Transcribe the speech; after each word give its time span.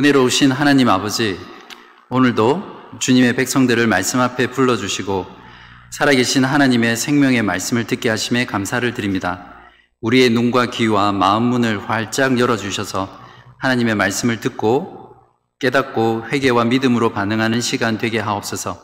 은혜로우신 0.00 0.50
하나님 0.50 0.88
아버지, 0.88 1.38
오늘도 2.10 2.98
주님의 2.98 3.36
백성들을 3.36 3.86
말씀 3.86 4.18
앞에 4.18 4.48
불러주시고 4.48 5.24
살아계신 5.92 6.44
하나님의 6.44 6.96
생명의 6.96 7.42
말씀을 7.42 7.86
듣게 7.86 8.08
하심에 8.08 8.44
감사를 8.44 8.92
드립니다. 8.92 9.54
우리의 10.00 10.30
눈과 10.30 10.66
귀와 10.70 11.12
마음 11.12 11.44
문을 11.44 11.88
활짝 11.88 12.40
열어주셔서 12.40 13.08
하나님의 13.58 13.94
말씀을 13.94 14.40
듣고 14.40 15.14
깨닫고 15.60 16.26
회개와 16.32 16.64
믿음으로 16.64 17.12
반응하는 17.12 17.60
시간 17.60 17.96
되게 17.96 18.18
하옵소서. 18.18 18.76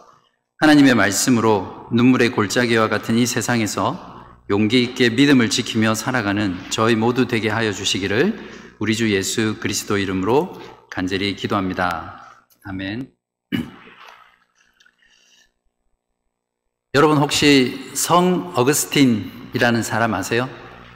하나님의 0.58 0.94
말씀으로 0.94 1.88
눈물의 1.90 2.30
골짜기와 2.30 2.88
같은 2.88 3.18
이 3.18 3.26
세상에서 3.26 4.26
용기 4.48 4.80
있게 4.84 5.10
믿음을 5.10 5.50
지키며 5.50 5.96
살아가는 5.96 6.56
저희 6.70 6.94
모두 6.94 7.26
되게 7.26 7.48
하여 7.48 7.72
주시기를 7.72 8.60
우리 8.78 8.94
주 8.94 9.10
예수 9.10 9.56
그리스도 9.58 9.98
이름으로 9.98 10.79
간절히 10.90 11.36
기도합니다. 11.36 12.44
아멘. 12.64 13.12
여러분 16.94 17.18
혹시 17.18 17.92
성 17.94 18.52
어거스틴이라는 18.56 19.84
사람 19.84 20.14
아세요? 20.14 20.50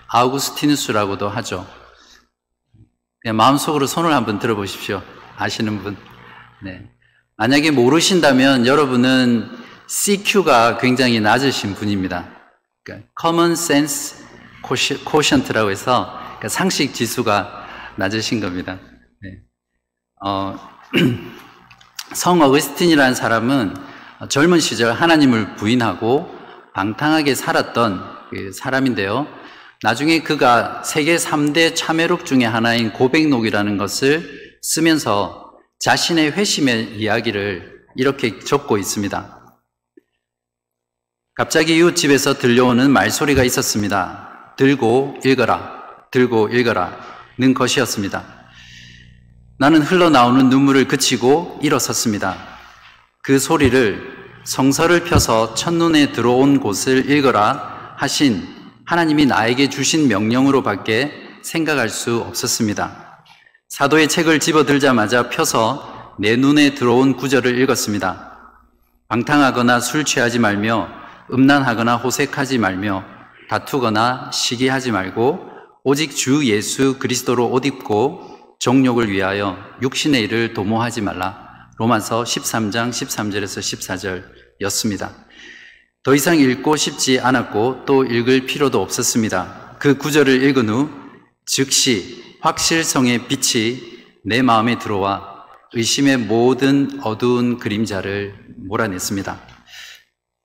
아우구스티누스라고도 0.09 1.29
하죠. 1.29 1.65
그냥 3.21 3.37
마음속으로 3.37 3.87
손을 3.87 4.13
한번 4.13 4.41
들어보십시오. 4.41 5.01
아시는 5.37 5.83
분. 5.83 5.97
네. 6.63 6.91
만약에 7.37 7.71
모르신다면 7.71 8.67
여러분은 8.67 9.49
CQ가 9.87 10.79
굉장히 10.79 11.21
낮으신 11.21 11.75
분입니다. 11.75 12.29
그러니까 12.83 13.09
Common 13.21 13.53
Sense 13.53 14.25
Quotient라고 14.63 15.71
해서 15.71 16.19
그러니까 16.25 16.49
상식 16.49 16.95
지수가 16.95 17.69
낮으신 17.97 18.41
겁니다. 18.41 18.81
네. 20.25 20.31
어, 20.31 20.59
성 22.17 22.41
어거스틴이라는 22.41 23.15
사람은 23.15 23.75
젊은 24.31 24.59
시절 24.59 24.95
하나님을 24.95 25.57
부인하고 25.57 26.35
방탕하게 26.73 27.35
살았던 27.35 28.31
그 28.31 28.53
사람인데요. 28.53 29.27
나중에 29.83 30.23
그가 30.23 30.83
세계 30.83 31.17
3대 31.17 31.77
참회록 31.77 32.25
중의 32.25 32.49
하나인 32.49 32.93
고백록이라는 32.95 33.77
것을 33.77 34.59
쓰면서 34.63 35.53
자신의 35.79 36.33
회심의 36.33 36.97
이야기를 36.97 37.85
이렇게 37.97 38.39
적고 38.39 38.79
있습니다. 38.79 39.59
갑자기 41.35 41.77
이웃집에서 41.77 42.39
들려오는 42.39 42.91
말소리가 42.91 43.45
있었습니다. 43.45 44.55
들고 44.57 45.19
읽어라, 45.23 46.09
들고 46.11 46.49
읽어라, 46.49 46.97
는 47.39 47.53
것이었습니다. 47.53 48.44
나는 49.57 49.83
흘러나오는 49.83 50.49
눈물을 50.49 50.89
그치고 50.89 51.61
일어섰습니다. 51.63 52.37
그 53.23 53.39
소리를 53.39 54.15
성서를 54.43 55.05
펴서 55.05 55.55
첫눈에 55.55 56.11
들어온 56.11 56.59
곳을 56.59 57.09
읽어라 57.09 57.95
하신 57.97 58.47
하나님이 58.85 59.27
나에게 59.27 59.71
주신 59.71 60.09
명령으로 60.09 60.65
밖에 60.65 61.13
생각할 61.43 61.89
수 61.89 62.19
없었습니다. 62.19 63.23
사도의 63.69 64.09
책을 64.09 64.41
집어들자마자 64.41 65.29
펴서 65.31 66.15
내 66.19 66.35
눈에 66.35 66.75
들어온 66.75 67.17
구절을 67.17 67.57
읽었습니다. 67.61 68.33
방탕하거나 69.09 69.79
술 69.79 70.05
취하지 70.05 70.41
말며 70.41 70.89
음란하거나 71.33 71.97
호색하지 71.97 72.59
말며 72.59 73.05
다투거나 73.49 74.31
시기하지 74.33 74.91
말고 74.91 75.49
오직 75.85 76.17
주 76.17 76.45
예수 76.47 76.99
그리스도로 76.99 77.51
옷 77.51 77.65
입고 77.65 78.34
정욕을 78.65 79.11
위하여 79.11 79.59
육신의 79.83 80.23
일을 80.23 80.55
도모하지 80.55 81.03
말라. 81.03 81.69
로마서 81.77 82.23
13장 82.23 82.89
13절에서 82.89 83.61
14절이었습니다. 84.59 85.11
더 86.03 86.15
이상 86.15 86.39
읽고 86.39 86.75
싶지 86.77 87.21
않았고 87.21 87.85
또 87.85 88.05
읽을 88.05 88.47
필요도 88.47 88.81
없었습니다. 88.81 89.77
그 89.79 89.99
구절을 89.99 90.43
읽은 90.45 90.71
후 90.71 90.89
즉시 91.45 92.39
확실성의 92.41 93.29
빛이 93.29 93.81
내 94.25 94.41
마음에 94.41 94.79
들어와 94.79 95.45
의심의 95.75 96.17
모든 96.17 97.01
어두운 97.03 97.59
그림자를 97.59 98.35
몰아냈습니다. 98.67 99.41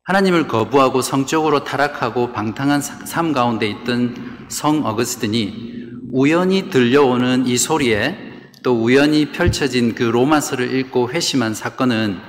하나님을 0.04 0.50
거부하고 0.50 1.02
성적으로 1.02 1.64
타락하고 1.64 2.34
방탕한 2.34 2.82
삶 2.82 3.32
가운데 3.32 3.66
있던 3.70 4.48
성 4.50 4.86
어거스틴이 4.86 5.79
우연히 6.12 6.70
들려오는 6.70 7.46
이 7.46 7.58
소리에 7.58 8.18
또 8.64 8.74
우연히 8.74 9.32
펼쳐진 9.32 9.94
그 9.94 10.04
로마서를 10.04 10.74
읽고 10.74 11.12
회심한 11.12 11.54
사건은 11.54 12.20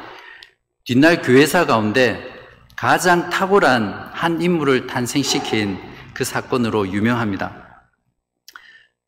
뒷날 0.84 1.22
교회사 1.22 1.64
가운데 1.64 2.22
가장 2.76 3.30
탁월한 3.30 4.10
한 4.12 4.42
인물을 4.42 4.86
탄생시킨 4.86 5.78
그 6.12 6.24
사건으로 6.24 6.88
유명합니다. 6.88 7.91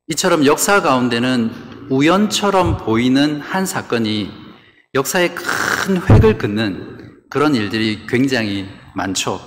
이처럼 0.09 0.47
역사 0.47 0.81
가운데는 0.81 1.51
우연처럼 1.91 2.79
보이는 2.79 3.41
한 3.41 3.67
사건이 3.67 4.31
역사에 4.95 5.35
큰 5.35 6.01
획을 6.03 6.39
긋는 6.39 7.21
그런 7.29 7.55
일들이 7.55 8.07
굉장히 8.09 8.69
많죠. 8.95 9.41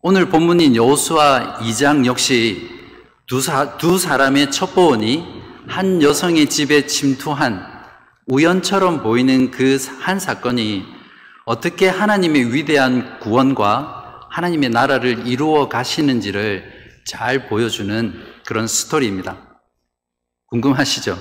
오늘 0.00 0.28
본문인 0.28 0.74
여호수아 0.74 1.58
2장 1.60 2.06
역시 2.06 2.76
두, 3.26 3.40
사, 3.40 3.76
두 3.76 3.98
사람의 3.98 4.50
첩보원이 4.52 5.24
한 5.66 6.00
여성의 6.00 6.48
집에 6.48 6.86
침투한 6.86 7.66
우연처럼 8.26 9.02
보이는 9.02 9.50
그 9.50 9.78
한 10.00 10.20
사건이 10.20 10.84
어떻게 11.44 11.88
하나님의 11.88 12.54
위대한 12.54 13.18
구원과 13.20 14.28
하나님의 14.30 14.70
나라를 14.70 15.26
이루어 15.26 15.68
가시는지를 15.68 16.64
잘 17.04 17.48
보여주는 17.48 18.14
그런 18.46 18.66
스토리입니다. 18.66 19.60
궁금하시죠? 20.46 21.18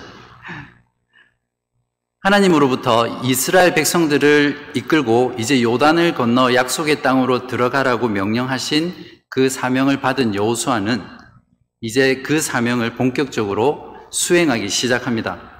하나님으로부터 2.21 3.21
이스라엘 3.23 3.73
백성들을 3.75 4.73
이끌고 4.75 5.35
이제 5.37 5.61
요단을 5.61 6.15
건너 6.15 6.53
약속의 6.53 7.01
땅으로 7.01 7.47
들어가라고 7.47 8.07
명령하신 8.07 8.93
그 9.29 9.49
사명을 9.49 10.01
받은 10.01 10.33
여호수아는 10.35 11.03
이제 11.81 12.21
그 12.21 12.39
사명을 12.41 12.95
본격적으로 12.95 13.95
수행하기 14.11 14.69
시작합니다. 14.69 15.55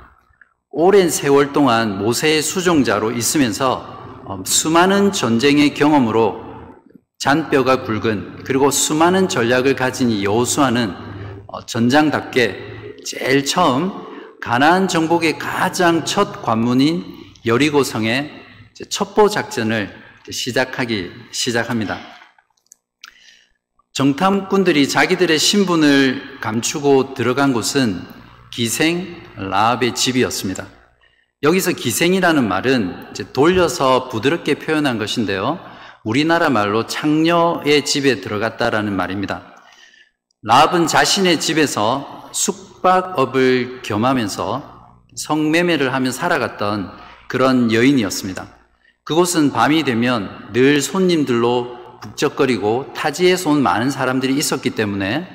오랜 0.72 1.10
세월 1.10 1.54
동안 1.54 1.98
모세의 2.00 2.42
수종자로 2.42 3.12
있으면서 3.12 4.24
어, 4.26 4.42
수많은 4.46 5.12
전쟁의 5.12 5.74
경험으로 5.74 6.44
잔뼈가 7.20 7.84
굵은 7.84 8.44
그리고 8.44 8.72
수많은 8.72 9.30
전략을 9.30 9.76
가진 9.76 10.10
이 10.10 10.24
여호수아는 10.24 10.94
어, 11.48 11.66
전장답게 11.66 12.98
제일 13.06 13.46
처음 13.46 13.92
가나안 14.42 14.88
정복의 14.88 15.38
가장 15.38 16.06
첫 16.06 16.42
관문인 16.42 17.04
여리고성의 17.46 18.32
첩보 18.90 19.30
작전을 19.30 19.96
시작하기 20.30 21.12
시작합니다. 21.32 22.00
정탐꾼들이 23.96 24.90
자기들의 24.90 25.40
신분을 25.40 26.42
감추고 26.42 27.14
들어간 27.14 27.54
곳은 27.54 28.02
기생 28.52 29.24
라합의 29.38 29.96
집이었습니다. 29.96 30.68
여기서 31.44 31.72
기생이라는 31.72 32.46
말은 32.46 33.14
돌려서 33.32 34.10
부드럽게 34.10 34.56
표현한 34.56 34.98
것인데요. 34.98 35.62
우리나라 36.04 36.50
말로 36.50 36.88
창녀의 36.88 37.86
집에 37.86 38.20
들어갔다라는 38.20 38.94
말입니다. 38.94 39.56
라합은 40.42 40.88
자신의 40.88 41.40
집에서 41.40 42.30
숙박업을 42.34 43.82
겸하면서 43.82 45.06
성매매를 45.16 45.94
하며 45.94 46.12
살아갔던 46.12 46.92
그런 47.30 47.72
여인이었습니다. 47.72 48.46
그곳은 49.06 49.54
밤이 49.54 49.84
되면 49.86 50.50
늘 50.52 50.82
손님들로 50.82 51.85
북적거리고 52.06 52.94
타지에서 52.94 53.50
온 53.50 53.64
많은 53.64 53.90
사람들이 53.90 54.36
있었기 54.36 54.72
때문에 54.72 55.28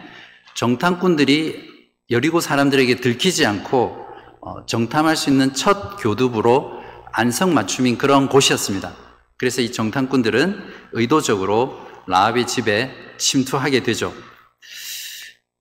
정탐꾼들이 0.55 1.69
여리고 2.11 2.41
사람들에게 2.41 2.97
들키지 2.97 3.47
않고 3.47 4.07
어, 4.43 4.67
정탐할 4.67 5.17
수 5.17 5.31
있는 5.31 5.53
첫 5.53 5.97
교두부로 5.97 6.81
안성맞춤인 7.13 7.99
그런 7.99 8.29
곳이었습니다. 8.29 8.93
그래서 9.37 9.61
이 9.61 9.73
정탐꾼들은 9.73 10.63
의도적으로 10.93 11.79
라합의 12.07 12.47
집에 12.47 12.95
침투하게 13.19 13.83
되죠. 13.83 14.13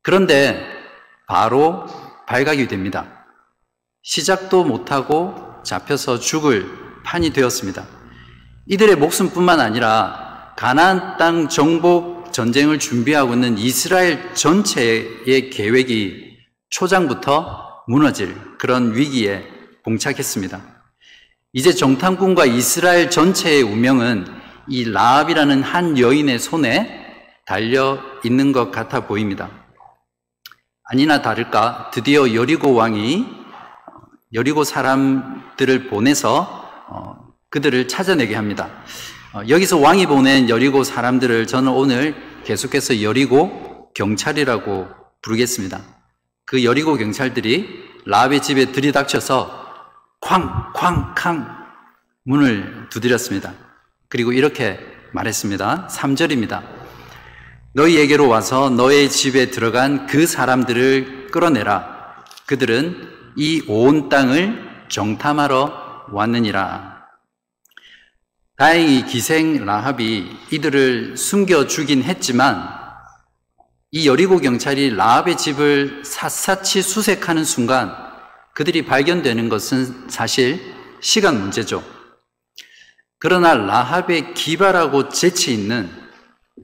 그런데 0.01 0.65
바로 1.27 1.85
발각이 2.27 2.67
됩니다. 2.67 3.25
시작도 4.01 4.63
못하고 4.63 5.35
잡혀서 5.63 6.19
죽을 6.19 6.69
판이 7.03 7.31
되었습니다. 7.31 7.85
이들의 8.67 8.95
목숨뿐만 8.95 9.59
아니라 9.59 10.28
가나안 10.59 11.15
땅 11.15 11.47
정복 11.47 12.33
전쟁을 12.33 12.79
준비하고 12.79 13.33
있는 13.33 13.57
이스라엘 13.57 14.33
전체의 14.33 15.51
계획이 15.51 16.37
초장부터 16.69 17.85
무너질 17.87 18.35
그런 18.57 18.93
위기에 18.93 19.47
봉착했습니다. 19.85 20.61
이제 21.53 21.71
정탐꾼과 21.71 22.45
이스라엘 22.45 23.09
전체의 23.09 23.61
운명은 23.61 24.25
이 24.67 24.83
라합이라는 24.83 25.63
한 25.63 25.97
여인의 25.97 26.39
손에 26.39 27.05
달려 27.45 27.97
있는 28.25 28.51
것 28.51 28.69
같아 28.69 29.07
보입니다. 29.07 29.49
아니나 30.83 31.21
다를까 31.21 31.89
드디어 31.93 32.33
여리고 32.33 32.73
왕이 32.73 33.25
여리고 34.33 34.65
사람들을 34.65 35.87
보내서 35.87 36.69
어, 36.89 37.15
그들을 37.49 37.87
찾아내게 37.87 38.35
합니다. 38.35 38.69
어, 39.33 39.41
여기서 39.47 39.77
왕이 39.77 40.07
보낸 40.07 40.49
여리고 40.49 40.83
사람들을 40.83 41.45
저는 41.47 41.71
오늘 41.71 42.15
계속해서 42.45 43.01
여리고 43.01 43.91
경찰이라고 43.95 44.87
부르겠습니다. 45.21 45.81
그 46.45 46.63
여리고 46.63 46.97
경찰들이 46.97 47.89
라합의 48.05 48.41
집에 48.41 48.71
들이닥쳐서 48.71 49.67
쾅, 50.21 50.73
쾅, 50.73 51.13
쾅 51.15 51.47
문을 52.23 52.87
두드렸습니다. 52.89 53.53
그리고 54.07 54.31
이렇게 54.31 54.79
말했습니다. 55.13 55.89
3절입니다. 55.91 56.63
너희에게로 57.73 58.27
와서 58.27 58.69
너의 58.71 59.09
집에 59.09 59.51
들어간 59.51 60.07
그 60.07 60.25
사람들을 60.25 61.27
끌어내라. 61.31 62.15
그들은 62.47 63.09
이 63.37 63.61
온 63.67 64.09
땅을 64.09 64.85
정탐하러 64.89 66.07
왔느니라. 66.11 66.98
다행히 68.59 69.05
기생 69.05 69.65
라합이 69.65 70.37
이들을 70.51 71.15
숨겨 71.15 71.65
주긴 71.65 72.03
했지만 72.03 72.67
이 73.89 74.05
여리고 74.05 74.37
경찰이 74.37 74.97
라합의 74.97 75.37
집을 75.37 76.03
샅샅이 76.03 76.81
수색하는 76.81 77.45
순간 77.45 77.95
그들이 78.53 78.83
발견되는 78.83 79.47
것은 79.47 80.09
사실 80.09 80.59
시간 80.99 81.39
문제죠. 81.39 81.81
그러나 83.17 83.53
라합의 83.53 84.33
기발하고 84.33 85.07
재치 85.07 85.53
있는 85.53 85.89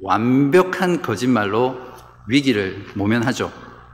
완벽한 0.01 1.01
거짓말로 1.01 1.77
위기를 2.27 2.85
모면하죠. 2.95 3.53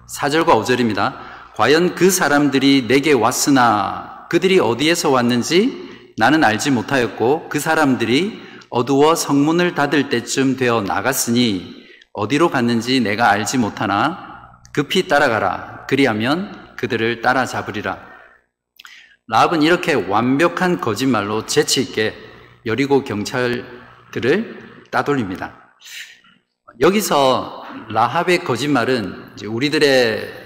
4절과 0.09 0.47
5절입니다. 0.47 1.17
과연 1.55 1.93
그 1.93 2.09
사람들이 2.09 2.87
내게 2.87 3.13
왔으나 3.13 4.25
그들이 4.27 4.59
어디에서 4.59 5.11
왔는지 5.11 5.90
나는 6.17 6.43
알지 6.43 6.71
못하였고 6.71 7.49
그 7.49 7.59
사람들이 7.59 8.41
어두워 8.69 9.15
성문을 9.15 9.75
닫을 9.75 10.09
때쯤 10.09 10.55
되어 10.55 10.81
나갔으니 10.81 11.85
어디로 12.13 12.49
갔는지 12.49 12.99
내가 12.99 13.29
알지 13.29 13.57
못하나 13.57 14.61
급히 14.73 15.07
따라가라. 15.07 15.87
그리하면 15.87 16.75
그들을 16.77 17.21
따라잡으리라. 17.21 18.11
라합은 19.27 19.61
이렇게 19.61 19.93
완벽한 19.93 20.81
거짓말로 20.81 21.45
재치 21.45 21.81
있게 21.81 22.15
여리고 22.65 23.03
경찰들을 23.03 24.87
따돌립니다. 24.89 25.75
여기서 26.79 27.65
라합의 27.89 28.43
거짓말은 28.43 29.35
우리들의 29.45 30.41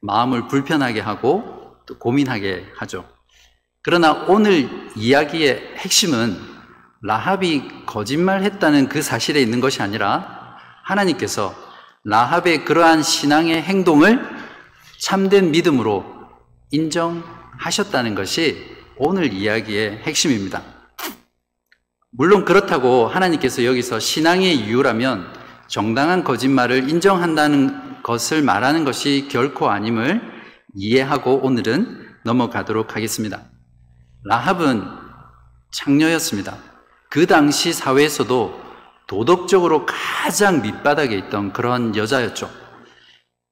마음을 0.00 0.48
불편하게 0.48 1.00
하고 1.00 1.76
또 1.86 1.98
고민하게 1.98 2.66
하죠. 2.76 3.06
그러나 3.82 4.12
오늘 4.28 4.68
이야기의 4.94 5.76
핵심은 5.78 6.36
라합이 7.02 7.86
거짓말했다는 7.86 8.90
그 8.90 9.00
사실에 9.00 9.40
있는 9.40 9.60
것이 9.60 9.80
아니라 9.80 10.58
하나님께서 10.84 11.54
라합의 12.04 12.66
그러한 12.66 13.02
신앙의 13.02 13.62
행동을 13.62 14.20
참된 14.98 15.50
믿음으로 15.50 16.04
인정하셨다는 16.70 18.14
것이 18.14 18.66
오늘 18.96 19.32
이야기의 19.32 20.02
핵심입니다. 20.02 20.62
물론 22.10 22.44
그렇다고 22.44 23.06
하나님께서 23.06 23.64
여기서 23.64 23.98
신앙의 23.98 24.56
이유라면 24.56 25.32
정당한 25.68 26.22
거짓말을 26.22 26.90
인정한다는 26.90 28.02
것을 28.02 28.42
말하는 28.42 28.84
것이 28.84 29.28
결코 29.30 29.70
아님을 29.70 30.20
이해하고 30.74 31.40
오늘은 31.42 32.08
넘어가도록 32.24 32.94
하겠습니다. 32.94 33.49
라합은 34.24 34.84
창녀였습니다. 35.70 36.58
그 37.08 37.26
당시 37.26 37.72
사회에서도 37.72 38.60
도덕적으로 39.06 39.86
가장 39.86 40.62
밑바닥에 40.62 41.16
있던 41.16 41.52
그런 41.52 41.96
여자였죠. 41.96 42.50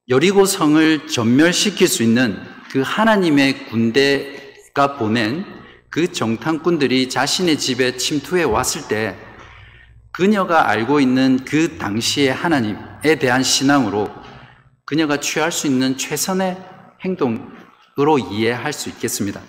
여리고 0.08 0.44
성을 0.44 1.06
전멸시킬 1.08 1.88
수 1.88 2.02
있는 2.02 2.40
그 2.70 2.82
하나님의 2.84 3.66
군대가 3.66 4.96
보낸 4.96 5.44
그 5.90 6.12
정탐꾼들이 6.12 7.08
자신의 7.08 7.58
집에 7.58 7.96
침투해 7.96 8.42
왔을 8.44 8.88
때 8.88 9.16
그녀가 10.12 10.68
알고 10.68 11.00
있는 11.00 11.44
그 11.44 11.78
당시의 11.78 12.32
하나님에 12.32 13.16
대한 13.18 13.42
신앙으로 13.42 14.10
그녀가 14.84 15.18
취할 15.18 15.50
수 15.50 15.66
있는 15.66 15.96
최선의 15.96 16.56
행동으로 17.04 18.18
이해할 18.30 18.72
수 18.72 18.88
있겠습니다. 18.90 19.40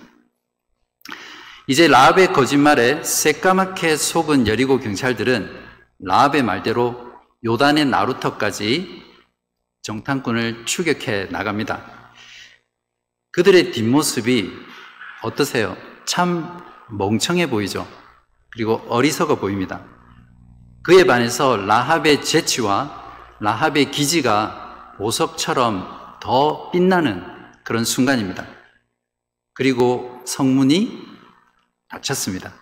이제 1.69 1.87
라합의 1.87 2.33
거짓말에 2.33 3.03
새까맣게 3.03 3.95
속은 3.95 4.47
여리고 4.47 4.79
경찰들은 4.79 5.55
라합의 5.99 6.41
말대로 6.41 7.11
요단의 7.45 7.85
나루터까지 7.85 9.03
정탐꾼을 9.83 10.65
추격해 10.65 11.25
나갑니다. 11.25 12.11
그들의 13.33 13.71
뒷모습이 13.73 14.51
어떠세요? 15.21 15.77
참 16.05 16.59
멍청해 16.89 17.51
보이죠? 17.51 17.87
그리고 18.51 18.83
어리석어 18.89 19.35
보입니다. 19.35 19.85
그에 20.81 21.03
반해서 21.03 21.55
라합의 21.55 22.23
재치와 22.23 23.37
라합의 23.41 23.91
기지가 23.91 24.95
보석처럼 24.97 26.17
더 26.19 26.71
빛나는 26.71 27.23
그런 27.63 27.85
순간입니다. 27.85 28.47
그리고 29.53 30.23
성문이 30.25 31.08
닥쳤습니다. 31.89 32.53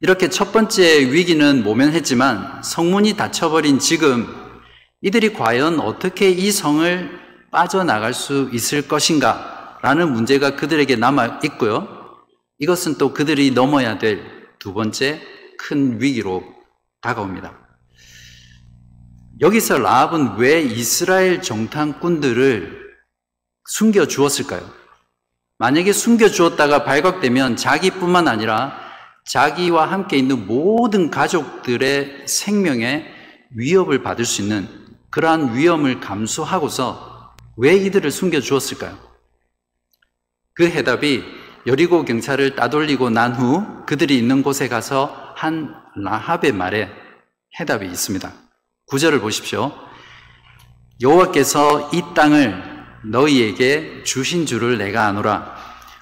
이렇게 0.00 0.28
첫 0.28 0.52
번째 0.52 1.10
위기는 1.12 1.62
모면했지만 1.64 2.62
성문이 2.62 3.14
닫혀버린 3.16 3.78
지금 3.78 4.26
이들이 5.00 5.32
과연 5.32 5.80
어떻게 5.80 6.30
이 6.30 6.50
성을 6.50 7.20
빠져나갈 7.50 8.14
수 8.14 8.50
있을 8.52 8.86
것인가 8.86 9.78
라는 9.82 10.12
문제가 10.12 10.56
그들에게 10.56 10.96
남아 10.96 11.40
있고요. 11.44 11.88
이것은 12.58 12.98
또 12.98 13.12
그들이 13.12 13.50
넘어야 13.50 13.98
될 13.98 14.44
두 14.64 14.72
번째 14.72 15.20
큰 15.58 16.00
위기로 16.00 16.42
다가옵니다. 17.02 17.52
여기서 19.42 19.76
라합은 19.76 20.38
왜 20.38 20.62
이스라엘 20.62 21.42
정탐꾼들을 21.42 22.96
숨겨 23.66 24.06
주었을까요? 24.06 24.66
만약에 25.64 25.94
숨겨주었다가 25.94 26.84
발각되면 26.84 27.56
자기뿐만 27.56 28.28
아니라 28.28 28.78
자기와 29.24 29.90
함께 29.90 30.18
있는 30.18 30.46
모든 30.46 31.10
가족들의 31.10 32.24
생명에 32.26 33.06
위협을 33.56 34.02
받을 34.02 34.26
수 34.26 34.42
있는 34.42 34.68
그러한 35.08 35.56
위험을 35.56 36.00
감수하고서 36.00 37.34
왜 37.56 37.76
이들을 37.76 38.10
숨겨주었을까요? 38.10 38.98
그 40.52 40.68
해답이 40.68 41.24
여리고 41.66 42.04
경찰을 42.04 42.56
따돌리고 42.56 43.08
난 43.08 43.32
후 43.32 43.86
그들이 43.86 44.18
있는 44.18 44.42
곳에 44.42 44.68
가서 44.68 45.32
한 45.34 45.74
라합의 45.96 46.52
말에 46.52 46.90
해답이 47.58 47.86
있습니다. 47.86 48.30
구절을 48.88 49.20
보십시오. 49.20 49.72
여호와께서 51.00 51.88
이 51.94 52.02
땅을 52.14 52.73
너희에게 53.06 54.02
주신 54.04 54.46
줄을 54.46 54.78
내가 54.78 55.06
아노라. 55.06 55.54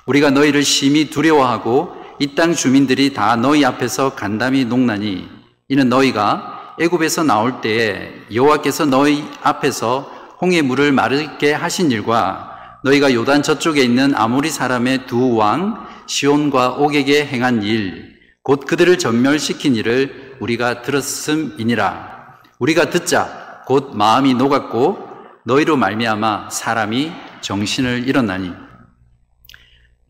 우리가 0.06 0.30
너희를 0.30 0.62
심히 0.62 1.10
두려워하고 1.10 1.96
이 2.18 2.34
땅 2.34 2.54
주민들이 2.54 3.12
다 3.12 3.34
너희 3.36 3.64
앞에서 3.64 4.14
간담이 4.14 4.66
녹나니 4.66 5.28
이는 5.68 5.88
너희가 5.88 6.74
애굽에서 6.80 7.24
나올 7.24 7.60
때에 7.60 8.12
여호와께서 8.32 8.86
너희 8.86 9.24
앞에서 9.42 10.10
홍해 10.40 10.62
물을 10.62 10.92
마르게 10.92 11.52
하신 11.52 11.90
일과 11.90 12.50
너희가 12.84 13.12
요단 13.12 13.42
저쪽에 13.42 13.82
있는 13.82 14.14
아모리 14.14 14.50
사람의 14.50 15.06
두 15.06 15.36
왕 15.36 15.86
시온과 16.06 16.72
옥에게 16.74 17.24
행한 17.26 17.62
일, 17.62 18.16
곧 18.42 18.66
그들을 18.66 18.98
전멸시킨 18.98 19.76
일을 19.76 20.36
우리가 20.40 20.82
들었음이니라. 20.82 22.12
우리가 22.58 22.90
듣자 22.90 23.62
곧 23.66 23.92
마음이 23.96 24.34
녹았고 24.34 25.08
너희로 25.44 25.76
말미암아 25.76 26.50
사람이 26.50 27.12
정신을 27.40 28.08
잃었나니 28.08 28.52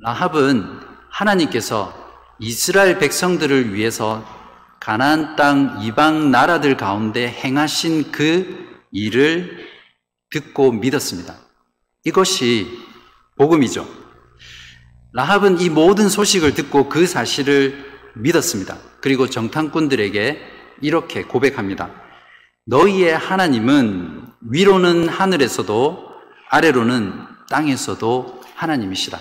라합은 0.01 0.81
하나님께서 1.09 1.95
이스라엘 2.39 2.99
백성들을 2.99 3.75
위해서 3.75 4.25
가나안 4.81 5.37
땅 5.37 5.79
이방 5.81 6.31
나라들 6.31 6.77
가운데 6.77 7.29
행하신 7.29 8.11
그 8.11 8.83
일을 8.91 9.67
듣고 10.31 10.73
믿었습니다. 10.73 11.37
이것이 12.05 12.67
복음이죠. 13.37 13.87
라합은 15.13 15.61
이 15.61 15.69
모든 15.69 16.09
소식을 16.09 16.55
듣고 16.55 16.89
그 16.89 17.07
사실을 17.07 17.93
믿었습니다. 18.15 18.77
그리고 19.01 19.29
정탐꾼들에게 19.29 20.41
이렇게 20.81 21.23
고백합니다. 21.23 21.91
너희의 22.67 23.17
하나님은 23.17 24.22
위로는 24.51 25.09
하늘에서도 25.09 26.13
아래로는 26.49 27.13
땅에서도 27.51 28.43
하나님이시다. 28.55 29.21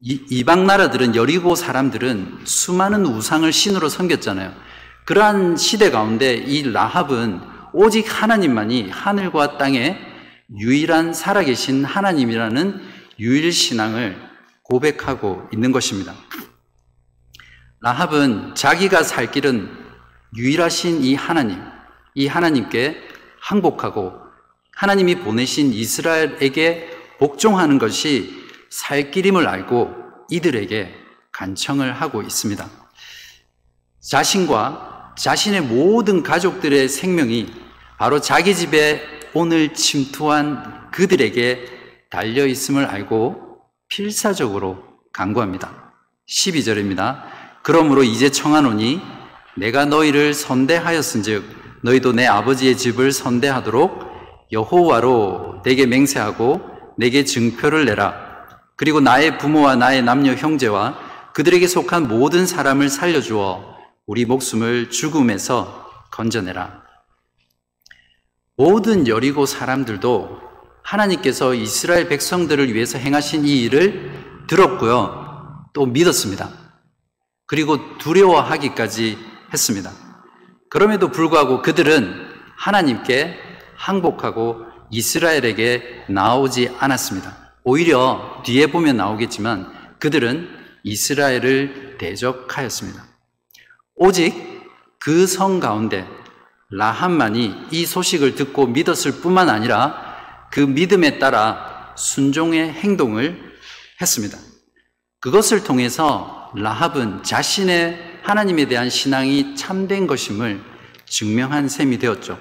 이방 0.00 0.66
나라들은 0.66 1.16
여리고 1.16 1.54
사람들은 1.54 2.40
수많은 2.44 3.04
우상을 3.04 3.50
신으로 3.52 3.88
섬겼잖아요. 3.88 4.54
그러한 5.06 5.56
시대 5.56 5.90
가운데 5.90 6.34
이 6.34 6.70
라합은 6.70 7.40
오직 7.72 8.06
하나님만이 8.08 8.90
하늘과 8.90 9.58
땅에 9.58 9.98
유일한 10.56 11.12
살아계신 11.12 11.84
하나님이라는 11.84 12.80
유일 13.18 13.52
신앙을 13.52 14.16
고백하고 14.62 15.48
있는 15.52 15.72
것입니다. 15.72 16.14
라합은 17.80 18.54
자기가 18.54 19.02
살 19.02 19.30
길은 19.30 19.68
유일하신 20.36 21.02
이 21.02 21.14
하나님, 21.14 21.60
이 22.14 22.26
하나님께 22.26 23.07
항복하고 23.40 24.12
하나님이 24.74 25.16
보내신 25.16 25.72
이스라엘에게 25.72 26.90
복종하는 27.18 27.78
것이 27.78 28.46
살 28.70 29.10
길임을 29.10 29.48
알고 29.48 29.94
이들에게 30.30 30.94
간청을 31.32 31.92
하고 31.92 32.22
있습니다. 32.22 32.68
자신과 34.00 35.14
자신의 35.18 35.62
모든 35.62 36.22
가족들의 36.22 36.88
생명이 36.88 37.52
바로 37.98 38.20
자기 38.20 38.54
집에 38.54 39.02
오늘 39.34 39.74
침투한 39.74 40.90
그들에게 40.92 41.78
달려 42.10 42.46
있음을 42.46 42.84
알고 42.84 43.58
필사적으로 43.88 44.84
강구합니다. 45.12 45.92
12절입니다. 46.28 47.22
그러므로 47.62 48.02
이제 48.04 48.30
청하노니 48.30 49.00
내가 49.56 49.84
너희를 49.84 50.34
선대하였은즉 50.34 51.57
너희도 51.82 52.12
내 52.12 52.26
아버지의 52.26 52.76
집을 52.76 53.12
선대하도록 53.12 54.08
여호와로 54.52 55.62
내게 55.64 55.86
맹세하고 55.86 56.60
내게 56.96 57.24
증표를 57.24 57.84
내라. 57.84 58.14
그리고 58.76 59.00
나의 59.00 59.38
부모와 59.38 59.76
나의 59.76 60.02
남녀 60.02 60.34
형제와 60.34 60.98
그들에게 61.34 61.66
속한 61.66 62.08
모든 62.08 62.46
사람을 62.46 62.88
살려주어 62.88 63.76
우리 64.06 64.24
목숨을 64.24 64.90
죽음에서 64.90 65.86
건져내라. 66.10 66.82
모든 68.56 69.06
여리고 69.06 69.46
사람들도 69.46 70.40
하나님께서 70.82 71.54
이스라엘 71.54 72.08
백성들을 72.08 72.74
위해서 72.74 72.98
행하신 72.98 73.44
이 73.44 73.62
일을 73.62 74.46
들었고요. 74.48 75.68
또 75.72 75.86
믿었습니다. 75.86 76.48
그리고 77.46 77.98
두려워하기까지 77.98 79.18
했습니다. 79.52 80.07
그럼에도 80.70 81.10
불구하고 81.10 81.62
그들은 81.62 82.26
하나님께 82.56 83.38
항복하고 83.76 84.66
이스라엘에게 84.90 86.04
나오지 86.08 86.74
않았습니다. 86.78 87.52
오히려 87.64 88.42
뒤에 88.44 88.66
보면 88.68 88.96
나오겠지만 88.96 89.72
그들은 89.98 90.48
이스라엘을 90.82 91.96
대적하였습니다. 91.98 93.04
오직 93.96 94.34
그 95.00 95.26
성 95.26 95.60
가운데 95.60 96.06
라함만이 96.70 97.68
이 97.70 97.86
소식을 97.86 98.34
듣고 98.34 98.66
믿었을 98.66 99.20
뿐만 99.20 99.48
아니라 99.48 100.48
그 100.50 100.60
믿음에 100.60 101.18
따라 101.18 101.94
순종의 101.96 102.72
행동을 102.72 103.54
했습니다. 104.00 104.38
그것을 105.20 105.64
통해서 105.64 106.52
라합은 106.54 107.22
자신의 107.22 108.07
하나님에 108.28 108.66
대한 108.66 108.90
신앙이 108.90 109.56
참된 109.56 110.06
것임을 110.06 110.60
증명한 111.06 111.70
셈이 111.70 111.98
되었죠. 111.98 112.38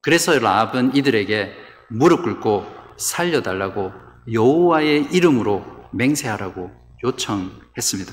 그래서 0.00 0.38
라합은 0.38 0.94
이들에게 0.94 1.54
무릎 1.88 2.22
꿇고 2.22 2.64
살려달라고 2.96 3.92
여호와의 4.32 5.08
이름으로 5.10 5.64
맹세하라고 5.92 6.70
요청했습니다. 7.02 8.12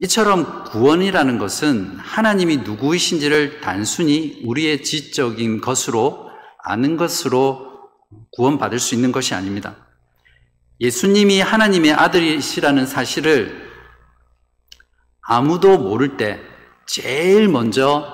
이처럼 0.00 0.64
구원이라는 0.64 1.38
것은 1.38 1.96
하나님이 1.96 2.58
누구이신지를 2.58 3.62
단순히 3.62 4.42
우리의 4.44 4.82
지적인 4.82 5.62
것으로 5.62 6.28
아는 6.62 6.98
것으로 6.98 7.80
구원받을 8.32 8.78
수 8.78 8.94
있는 8.94 9.10
것이 9.10 9.34
아닙니다. 9.34 9.76
예수님이 10.80 11.40
하나님의 11.40 11.92
아들이시라는 11.92 12.84
사실을 12.84 13.71
아무도 15.22 15.78
모를 15.78 16.16
때 16.16 16.40
제일 16.86 17.48
먼저 17.48 18.12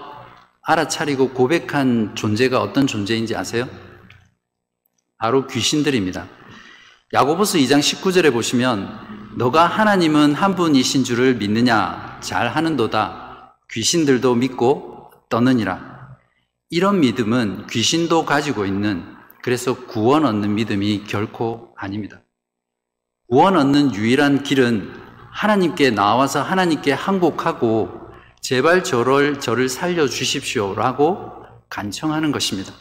알아차리고 0.62 1.30
고백한 1.30 2.14
존재가 2.14 2.60
어떤 2.60 2.86
존재인지 2.86 3.34
아세요? 3.34 3.66
바로 5.16 5.46
귀신들입니다. 5.46 6.28
야고보스 7.14 7.58
2장 7.58 7.80
19절에 7.80 8.32
보시면 8.32 9.34
너가 9.38 9.66
하나님은 9.66 10.34
한 10.34 10.54
분이신 10.54 11.04
줄을 11.04 11.36
믿느냐 11.36 12.18
잘 12.20 12.48
하는도다 12.48 13.56
귀신들도 13.70 14.34
믿고 14.34 15.10
떠느니라 15.30 16.18
이런 16.68 17.00
믿음은 17.00 17.66
귀신도 17.68 18.26
가지고 18.26 18.66
있는 18.66 19.16
그래서 19.42 19.86
구원 19.86 20.26
얻는 20.26 20.54
믿음이 20.54 21.04
결코 21.04 21.74
아닙니다. 21.78 22.20
구원 23.28 23.56
얻는 23.56 23.94
유일한 23.94 24.42
길은 24.42 25.07
하나님께 25.38 25.90
나와서 25.90 26.42
하나님께 26.42 26.90
항복하고 26.90 28.10
제발 28.40 28.82
저를 28.82 29.38
저를 29.38 29.68
살려 29.68 30.08
주십시오라고 30.08 31.30
간청하는 31.68 32.32
것입니다. 32.32 32.72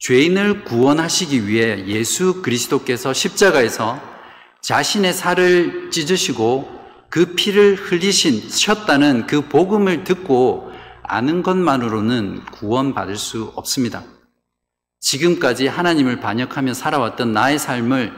죄인을 0.00 0.64
구원하시기 0.64 1.46
위해 1.46 1.86
예수 1.86 2.42
그리스도께서 2.42 3.12
십자가에서 3.12 4.00
자신의 4.60 5.12
살을 5.12 5.92
찢으시고 5.92 6.68
그 7.10 7.36
피를 7.36 7.76
흘리신 7.76 8.48
셨다는 8.50 9.28
그 9.28 9.48
복음을 9.48 10.02
듣고 10.02 10.72
아는 11.04 11.44
것만으로는 11.44 12.44
구원받을 12.46 13.14
수 13.14 13.52
없습니다. 13.54 14.02
지금까지 14.98 15.68
하나님을 15.68 16.18
반역하며 16.18 16.74
살아왔던 16.74 17.32
나의 17.32 17.60
삶을 17.60 18.12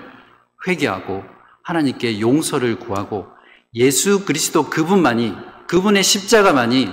회개하고 0.67 1.38
하나님께 1.69 2.21
용서를 2.21 2.79
구하고 2.79 3.27
예수 3.75 4.25
그리스도 4.25 4.71
그분만이 4.71 5.35
그분의 5.67 6.03
십자가만이 6.03 6.89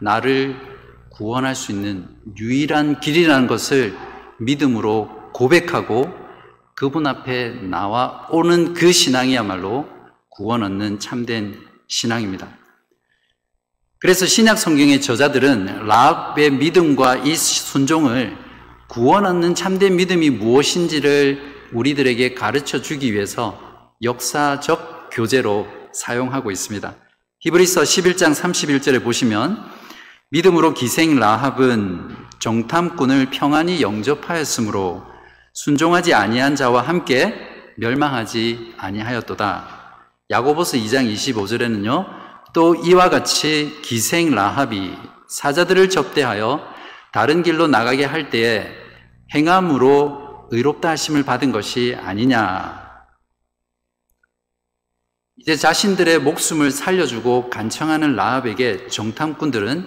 나를 0.00 0.56
구원할 1.10 1.54
수 1.54 1.72
있는 1.72 2.08
유일한 2.38 3.00
길이라는 3.00 3.46
것을 3.46 3.94
믿음으로 4.40 5.30
고백하고 5.34 6.10
그분 6.74 7.06
앞에 7.06 7.50
나와 7.68 8.26
오는 8.30 8.72
그 8.72 8.92
신앙이야말로 8.92 9.86
구원 10.30 10.62
얻는 10.62 11.00
참된 11.00 11.60
신앙입니다. 11.86 12.48
그래서 13.98 14.24
신약 14.24 14.56
성경의 14.56 15.02
저자들은 15.02 15.86
라합의 15.86 16.50
믿음과 16.52 17.16
이 17.16 17.36
순종을 17.36 18.38
구원 18.88 19.26
얻는 19.26 19.54
참된 19.54 19.96
믿음이 19.96 20.30
무엇인지를 20.30 21.68
우리들에게 21.74 22.32
가르쳐 22.32 22.80
주기 22.80 23.12
위해서 23.12 23.63
역사적 24.04 25.10
교재로 25.10 25.66
사용하고 25.92 26.50
있습니다. 26.50 26.94
히브리서 27.40 27.82
11장 27.82 28.34
31절에 28.34 29.02
보시면 29.02 29.64
믿음으로 30.30 30.74
기생 30.74 31.18
라합은 31.18 32.16
정탐꾼을 32.38 33.30
평안히 33.30 33.82
영접하였으므로 33.82 35.04
순종하지 35.52 36.14
아니한 36.14 36.56
자와 36.56 36.82
함께 36.82 37.34
멸망하지 37.76 38.74
아니하였도다. 38.76 39.84
야고보스 40.30 40.78
2장 40.78 41.12
25절에는요. 41.12 42.06
또 42.52 42.74
이와 42.74 43.10
같이 43.10 43.78
기생 43.82 44.34
라합이 44.34 44.96
사자들을 45.28 45.90
접대하여 45.90 46.60
다른 47.12 47.42
길로 47.42 47.66
나가게 47.66 48.04
할 48.04 48.30
때에 48.30 48.72
행함으로 49.34 50.48
의롭다 50.50 50.90
하심을 50.90 51.24
받은 51.24 51.52
것이 51.52 51.96
아니냐. 52.00 52.83
이제 55.36 55.56
자신들의 55.56 56.20
목숨을 56.20 56.70
살려주고 56.70 57.50
간청하는 57.50 58.14
라합에게 58.14 58.86
정탐꾼들은 58.86 59.84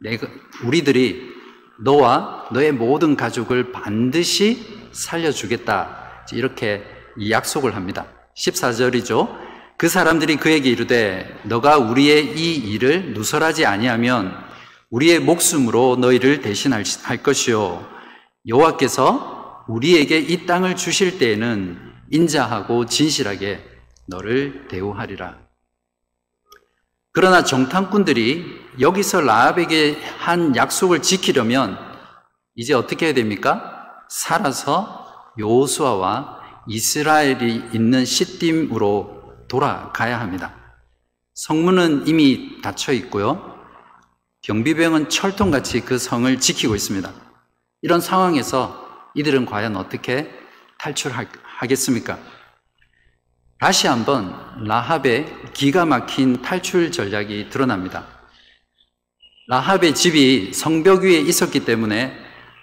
내가, 0.00 0.28
우리들이 0.64 1.34
너와 1.80 2.46
너의 2.52 2.70
모든 2.70 3.16
가족을 3.16 3.72
반드시 3.72 4.64
살려주겠다. 4.92 6.24
이렇게 6.32 6.84
약속을 7.28 7.74
합니다. 7.74 8.06
14절이죠. 8.36 9.36
그 9.76 9.88
사람들이 9.88 10.36
그에게 10.36 10.70
이르되 10.70 11.38
너가 11.42 11.78
우리의 11.78 12.38
이 12.38 12.54
일을 12.54 13.14
누설하지 13.14 13.66
아니하면 13.66 14.32
우리의 14.90 15.18
목숨으로 15.20 15.96
너희를 15.96 16.40
대신할 16.40 16.84
것이요 17.22 17.86
여호와께서 18.46 19.64
우리에게 19.68 20.18
이 20.18 20.46
땅을 20.46 20.76
주실 20.76 21.18
때에는 21.18 21.78
인자하고 22.10 22.86
진실하게 22.86 23.75
너를 24.06 24.68
대우하리라. 24.68 25.38
그러나 27.12 27.44
정탐꾼들이 27.44 28.66
여기서 28.80 29.22
라합에게 29.22 29.98
한 30.18 30.54
약속을 30.54 31.02
지키려면 31.02 31.78
이제 32.54 32.74
어떻게 32.74 33.06
해야 33.06 33.14
됩니까? 33.14 34.04
살아서 34.08 35.32
요수아와 35.38 36.40
이스라엘이 36.68 37.70
있는 37.72 38.04
시딤으로 38.04 39.46
돌아가야 39.48 40.20
합니다. 40.20 40.54
성문은 41.34 42.06
이미 42.06 42.60
닫혀 42.62 42.92
있고요. 42.92 43.56
경비병은 44.42 45.08
철통같이 45.08 45.80
그 45.80 45.98
성을 45.98 46.38
지키고 46.38 46.74
있습니다. 46.74 47.12
이런 47.82 48.00
상황에서 48.00 48.86
이들은 49.14 49.46
과연 49.46 49.76
어떻게 49.76 50.30
탈출하겠습니까? 50.78 52.18
다시 53.58 53.86
한번 53.86 54.34
라합의 54.66 55.52
기가 55.54 55.86
막힌 55.86 56.42
탈출 56.42 56.92
전략이 56.92 57.48
드러납니다. 57.48 58.06
라합의 59.48 59.94
집이 59.94 60.52
성벽 60.52 61.04
위에 61.04 61.18
있었기 61.20 61.64
때문에 61.64 62.12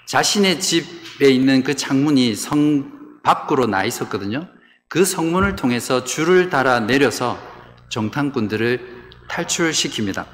자신의 0.06 0.60
집에 0.60 1.30
있는 1.30 1.64
그 1.64 1.76
창문이 1.76 2.36
성 2.36 3.22
밖으로 3.24 3.66
나 3.66 3.86
있었거든요. 3.86 4.48
그 4.88 5.04
성문을 5.06 5.56
통해서 5.56 6.04
줄을 6.04 6.50
달아 6.50 6.82
내려서 6.82 7.40
정탐꾼들을 7.90 9.10
탈출시킵니다. 9.30 10.26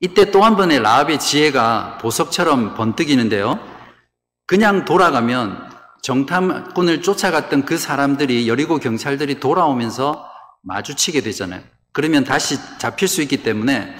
이때 0.00 0.30
또 0.30 0.42
한 0.42 0.56
번의 0.56 0.80
라합의 0.80 1.20
지혜가 1.20 1.98
보석처럼 2.00 2.74
번뜩이는데요. 2.74 3.58
그냥 4.46 4.84
돌아가면 4.86 5.71
정탐꾼을 6.02 7.00
쫓아갔던 7.02 7.64
그 7.64 7.78
사람들이 7.78 8.48
여리고 8.48 8.78
경찰들이 8.78 9.40
돌아오면서 9.40 10.28
마주치게 10.62 11.20
되잖아요. 11.20 11.62
그러면 11.92 12.24
다시 12.24 12.56
잡힐 12.78 13.08
수 13.08 13.22
있기 13.22 13.42
때문에 13.42 13.96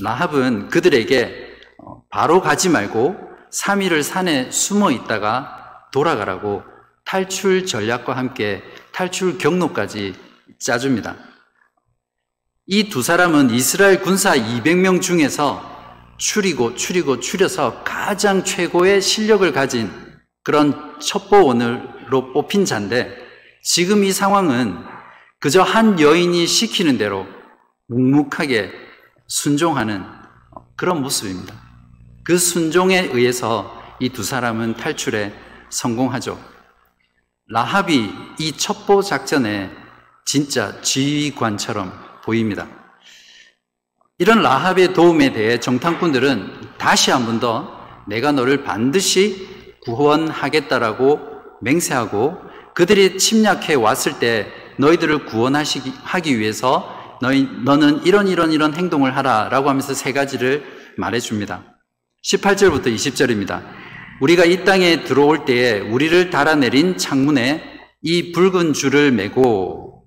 라합은 0.00 0.68
그들에게 0.68 1.56
어, 1.78 2.02
바로 2.10 2.42
가지 2.42 2.68
말고 2.68 3.16
3일을 3.52 4.02
산에 4.02 4.50
숨어 4.50 4.90
있다가 4.90 5.88
돌아가라고 5.92 6.62
탈출 7.04 7.64
전략과 7.64 8.16
함께 8.16 8.62
탈출 8.92 9.38
경로까지 9.38 10.14
짜줍니다. 10.58 11.16
이 12.66 12.88
두 12.90 13.00
사람은 13.00 13.50
이스라엘 13.50 14.02
군사 14.02 14.34
200명 14.34 15.00
중에서 15.00 15.62
추리고 16.18 16.74
추리고 16.74 17.20
추려서 17.20 17.84
가장 17.84 18.42
최고의 18.42 19.00
실력을 19.00 19.50
가진 19.52 19.90
그런 20.42 20.85
첩보원으로 21.00 22.32
뽑힌 22.32 22.64
자인데 22.64 23.16
지금 23.62 24.04
이 24.04 24.12
상황은 24.12 24.76
그저 25.40 25.62
한 25.62 26.00
여인이 26.00 26.46
시키는 26.46 26.98
대로 26.98 27.26
묵묵하게 27.88 28.72
순종하는 29.28 30.04
그런 30.76 31.02
모습입니다. 31.02 31.54
그 32.24 32.38
순종에 32.38 33.08
의해서 33.12 33.74
이 34.00 34.10
두 34.10 34.22
사람은 34.22 34.76
탈출에 34.76 35.32
성공하죠. 35.70 36.38
라합이 37.48 38.10
이 38.38 38.52
첩보 38.52 39.02
작전의 39.02 39.70
진짜 40.26 40.80
지휘관처럼 40.82 41.92
보입니다. 42.24 42.66
이런 44.18 44.42
라합의 44.42 44.92
도움에 44.94 45.32
대해 45.32 45.60
정탐꾼들은 45.60 46.76
다시 46.78 47.10
한 47.10 47.26
번 47.26 47.40
더 47.40 47.76
내가 48.08 48.32
너를 48.32 48.64
반드시 48.64 49.48
구원하겠다라고 49.86 51.20
맹세하고 51.62 52.38
그들이 52.74 53.16
침략해 53.16 53.74
왔을 53.74 54.18
때 54.18 54.52
너희들을 54.76 55.24
구원하기 55.24 55.92
하기 56.02 56.38
위해서 56.38 56.94
너희, 57.22 57.48
너는 57.64 58.04
이런 58.04 58.28
이런 58.28 58.52
이런 58.52 58.74
행동을 58.74 59.16
하라 59.16 59.48
라고 59.48 59.70
하면서 59.70 59.94
세 59.94 60.12
가지를 60.12 60.64
말해줍니다. 60.98 61.64
18절부터 62.24 62.94
20절입니다. 62.94 63.62
우리가 64.20 64.44
이 64.44 64.64
땅에 64.64 65.04
들어올 65.04 65.44
때에 65.44 65.80
우리를 65.80 66.30
달아내린 66.30 66.98
창문에 66.98 67.62
이 68.02 68.32
붉은 68.32 68.72
줄을 68.72 69.12
메고 69.12 70.04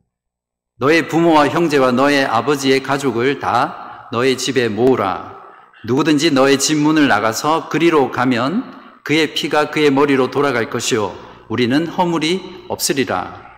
너의 0.77 1.08
부모와 1.08 1.49
형제와 1.49 1.91
너의 1.91 2.25
아버지의 2.25 2.84
가족을 2.84 3.39
다 3.39 4.10
너의 4.12 4.38
집에 4.38 4.69
모으라. 4.69 5.38
누구든지 5.86 6.32
너의 6.32 6.60
집 6.60 6.77
문을 6.77 7.08
나가서 7.08 7.69
그리로 7.69 8.12
가면 8.12 8.79
그의 9.03 9.33
피가 9.33 9.71
그의 9.71 9.91
머리로 9.91 10.31
돌아갈 10.31 10.69
것이요 10.69 11.15
우리는 11.49 11.88
허물이 11.88 12.65
없으리라. 12.67 13.49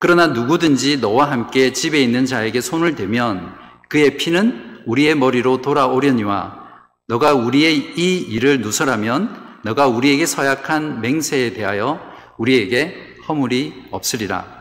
그러나 0.00 0.28
누구든지 0.28 0.98
너와 0.98 1.30
함께 1.30 1.72
집에 1.72 2.00
있는 2.00 2.26
자에게 2.26 2.60
손을 2.60 2.94
대면 2.94 3.54
그의 3.88 4.16
피는 4.16 4.82
우리의 4.86 5.14
머리로 5.14 5.60
돌아오려니와 5.62 6.68
너가 7.08 7.34
우리의 7.34 7.94
이 7.96 8.18
일을 8.18 8.60
누설하면 8.60 9.60
너가 9.64 9.86
우리에게 9.88 10.26
서약한 10.26 11.00
맹세에 11.00 11.52
대하여 11.52 12.00
우리에게 12.36 13.16
허물이 13.26 13.88
없으리라. 13.90 14.58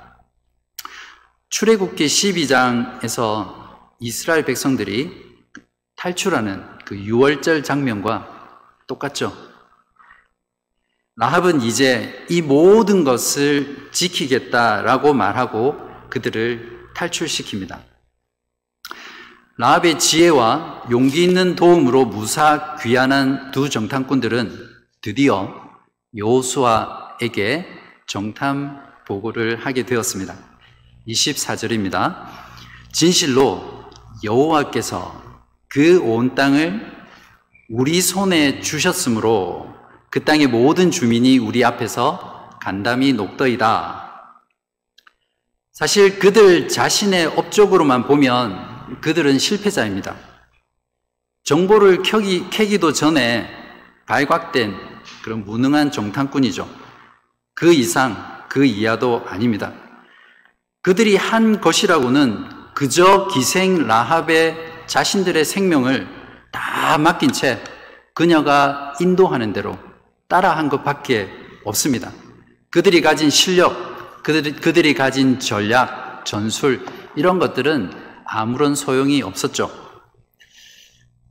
출애굽기 1.49 2.05
12장에서 2.05 3.53
이스라엘 3.99 4.43
백성들이 4.43 5.11
탈출하는 5.95 6.63
그 6.85 6.95
6월절 6.95 7.63
장면과 7.63 8.27
똑같죠. 8.87 9.33
라합은 11.17 11.61
이제 11.61 12.25
이 12.29 12.41
모든 12.43 13.03
것을 13.03 13.89
지키겠다라고 13.91 15.13
말하고 15.13 15.75
그들을 16.09 16.91
탈출시킵니다. 16.95 17.79
라합의 19.57 19.97
지혜와 19.97 20.83
용기 20.91 21.23
있는 21.23 21.55
도움으로 21.55 22.05
무사 22.05 22.75
귀환한 22.75 23.49
두 23.51 23.67
정탐꾼들은 23.69 24.51
드디어 25.01 25.55
요수아에게 26.15 27.65
정탐 28.05 28.79
보고를 29.07 29.65
하게 29.65 29.87
되었습니다. 29.87 30.35
24절입니다. 31.07 32.27
진실로 32.91 33.85
여호와께서 34.23 35.23
그 35.67 35.99
온 36.03 36.35
땅을 36.35 36.95
우리 37.69 38.01
손에 38.01 38.61
주셨으므로 38.61 39.66
그 40.17 40.23
땅의 40.23 40.47
모든 40.47 40.89
주민이 40.89 41.37
우리 41.37 41.63
앞에서 41.63 42.49
간담이 42.59 43.13
녹더이다. 43.13 44.33
사실 45.71 46.17
그들 46.17 46.69
자신의 46.69 47.27
업적으로만 47.37 48.07
보면 48.07 48.99
그들은 49.01 49.37
실패자입니다. 49.37 50.15
정보를 51.43 52.01
켜기, 52.01 52.49
캐기도 52.49 52.93
전에 52.93 53.47
발각된 54.07 54.73
그런 55.21 55.45
무능한 55.45 55.91
정탐꾼이죠. 55.91 56.67
그 57.53 57.71
이상, 57.71 58.17
그 58.49 58.65
이하도 58.65 59.23
아닙니다. 59.27 59.71
그들이 60.81 61.15
한 61.15 61.61
것이라고는 61.61 62.73
그저 62.73 63.27
기생 63.27 63.85
라합의 63.85 64.57
자신들의 64.87 65.45
생명을 65.45 66.07
다 66.51 66.97
맡긴 66.97 67.33
채 67.33 67.63
그녀가 68.15 68.95
인도하는 68.99 69.53
대로 69.53 69.77
따라한 70.27 70.69
것밖에 70.69 71.29
없습니다. 71.63 72.11
그들이 72.69 73.01
가진 73.01 73.29
실력, 73.29 74.23
그들이, 74.23 74.53
그들이 74.53 74.93
가진 74.93 75.39
전략, 75.39 76.25
전술, 76.25 76.85
이런 77.15 77.39
것들은 77.39 77.91
아무런 78.25 78.75
소용이 78.75 79.21
없었죠. 79.21 79.71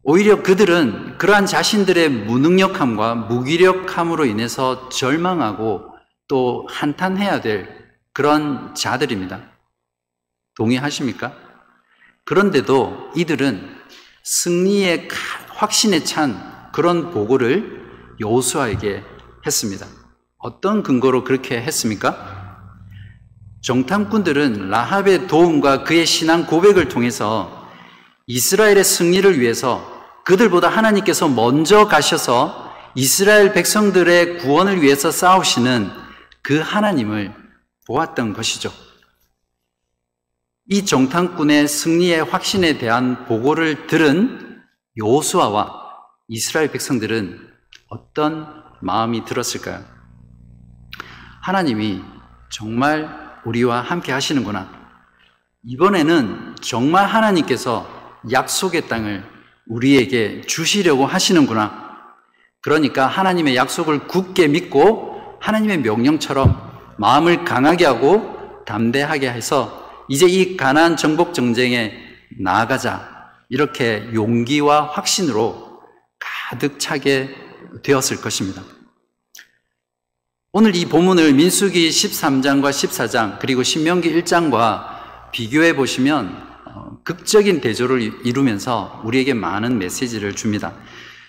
오히려 0.03 0.43
그들은 0.43 1.19
그러한 1.19 1.47
자신들의 1.47 2.09
무능력함과 2.09 3.15
무기력함으로 3.15 4.25
인해서 4.25 4.89
절망하고 4.89 5.95
또 6.29 6.67
한탄해야 6.71 7.41
될 7.41 7.69
그런 8.13 8.75
자들입니다. 8.75 9.51
동의하십니까? 10.57 11.35
그런데도 12.25 13.13
이들은 13.15 13.77
승리의 14.23 15.09
확신에 15.49 16.03
찬 16.03 16.71
그런 16.73 17.11
보고를 17.11 17.86
여호수아에게 18.21 19.03
했습니다. 19.45 19.87
어떤 20.39 20.83
근거로 20.83 21.25
그렇게 21.25 21.61
했습니까? 21.61 22.45
정탐꾼들은 23.63 24.71
라합의 24.71 25.27
도움과 25.27 25.85
그의 25.85 26.07
신앙 26.07 26.47
고백을 26.47 26.89
통해서 26.89 27.69
이스라엘의 28.27 28.85
승리를 28.85 29.41
위해서 29.41 29.93
그들보다 30.25 30.69
하나님께서 30.69 31.29
먼저 31.29 31.87
가셔서 31.87 32.73
이스라엘 32.95 33.53
백성들의 33.53 34.39
구원을 34.39 34.83
위해서 34.83 35.11
싸우시는 35.11 35.91
그 36.43 36.59
하나님을 36.59 37.35
보았던 37.87 38.33
것이죠. 38.33 38.73
이 40.69 40.85
정탐꾼의 40.85 41.69
승리의 41.69 42.25
확신에 42.25 42.79
대한 42.79 43.25
보고를 43.27 43.87
들은 43.87 44.61
요수아와 44.99 45.73
이스라엘 46.29 46.73
백성들은 46.73 47.56
어떤 47.89 48.65
마음이 48.81 49.25
들었을까요? 49.25 49.85
하나님이 51.43 52.03
정말 52.51 53.09
우리와 53.45 53.81
함께 53.81 54.13
하시는구나. 54.13 54.69
이번에는 55.63 56.57
정말 56.61 57.07
하나님께서 57.07 57.89
약속의 58.31 58.89
땅을 58.89 59.25
우리에게 59.69 60.43
주시려고 60.43 61.07
하시는구나. 61.07 61.87
그러니까 62.61 63.07
하나님의 63.07 63.55
약속을 63.57 64.09
굳게 64.09 64.49
믿고 64.49 65.39
하나님의 65.41 65.79
명령처럼 65.79 66.95
마음을 66.99 67.45
강하게 67.45 67.85
하고 67.85 68.65
담대하게 68.65 69.31
해서 69.31 70.05
이제 70.09 70.27
이 70.27 70.57
가나안 70.57 70.97
정복 70.97 71.35
정쟁에 71.35 71.95
나아가자. 72.41 73.15
이렇게 73.49 74.11
용기와 74.13 74.87
확신으로 74.87 75.81
가득 76.19 76.81
차게 76.81 77.46
되었을 77.83 78.21
것입니다. 78.21 78.63
오늘 80.53 80.75
이 80.75 80.87
본문을 80.87 81.35
민수기 81.35 81.91
13장과 81.91 82.71
14장 82.71 83.39
그리고 83.39 83.63
신명기 83.63 84.11
1장과 84.15 84.97
비교해 85.33 85.77
보시면 85.77 86.47
어, 86.67 86.99
극적인 87.05 87.61
대조를 87.61 88.27
이루면서 88.27 89.03
우리에게 89.05 89.35
많은 89.35 89.79
메시지를 89.79 90.35
줍니다. 90.35 90.73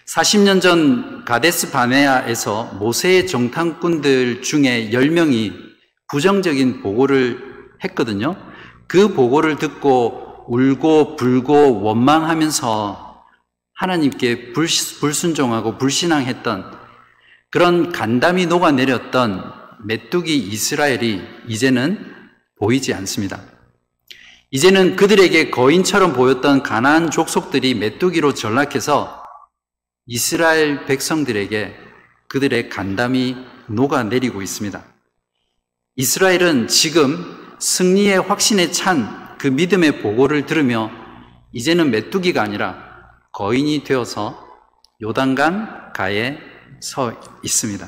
40년 0.05 0.61
전 0.61 1.25
가데스 1.25 1.71
바네아에서 1.71 2.75
모세의 2.79 3.27
정탐꾼들 3.27 4.41
중에 4.41 4.91
10명이 4.91 5.53
부정적인 6.09 6.81
보고를 6.81 7.43
했거든요. 7.83 8.37
그 8.87 9.13
보고를 9.13 9.57
듣고 9.57 10.45
울고 10.47 11.17
불고 11.17 11.81
원망하면서 11.81 13.06
하나님께 13.77 14.53
불순종하고 14.53 15.77
불신앙했던 15.77 16.77
그런 17.49 17.91
간담이 17.91 18.47
녹아내렸던 18.47 19.53
메뚜기 19.85 20.35
이스라엘이 20.37 21.21
이제는 21.47 22.13
보이지 22.59 22.93
않습니다. 22.93 23.41
이제는 24.51 24.95
그들에게 24.95 25.51
거인처럼 25.51 26.13
보였던 26.13 26.63
가나안 26.63 27.11
족속들이 27.11 27.75
메뚜기로 27.75 28.33
전락해서 28.33 29.23
이스라엘 30.05 30.85
백성들에게 30.85 31.75
그들의 32.27 32.69
간담이 32.69 33.37
녹아내리고 33.67 34.41
있습니다. 34.41 34.83
이스라엘은 35.95 36.67
지금 36.67 37.55
승리의 37.59 38.19
확신에 38.21 38.71
찬 38.71 39.27
그 39.37 39.47
믿음의 39.47 40.01
보고를 40.01 40.45
들으며 40.45 40.91
이제는 41.53 41.91
메뚜기가 41.91 42.41
아니라 42.41 42.86
거인이 43.37 43.83
되어서 43.83 44.47
요단강 44.99 45.93
가에 45.93 46.39
서 46.81 47.13
있습니다. 47.43 47.87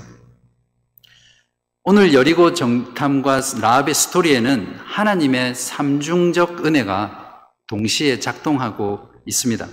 오늘 1.85 2.13
여리고 2.13 2.53
정탐과 2.53 3.41
라합의 3.59 3.95
스토리에는 3.95 4.75
하나님의 4.77 5.55
삼중적 5.55 6.67
은혜가 6.67 7.47
동시에 7.65 8.19
작동하고 8.19 9.09
있습니다. 9.25 9.67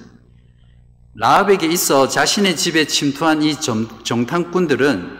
라합에게 1.16 1.66
있어 1.66 2.08
자신의 2.08 2.56
집에 2.56 2.86
침투한 2.86 3.42
이 3.42 3.54
정탐꾼들은 3.60 5.18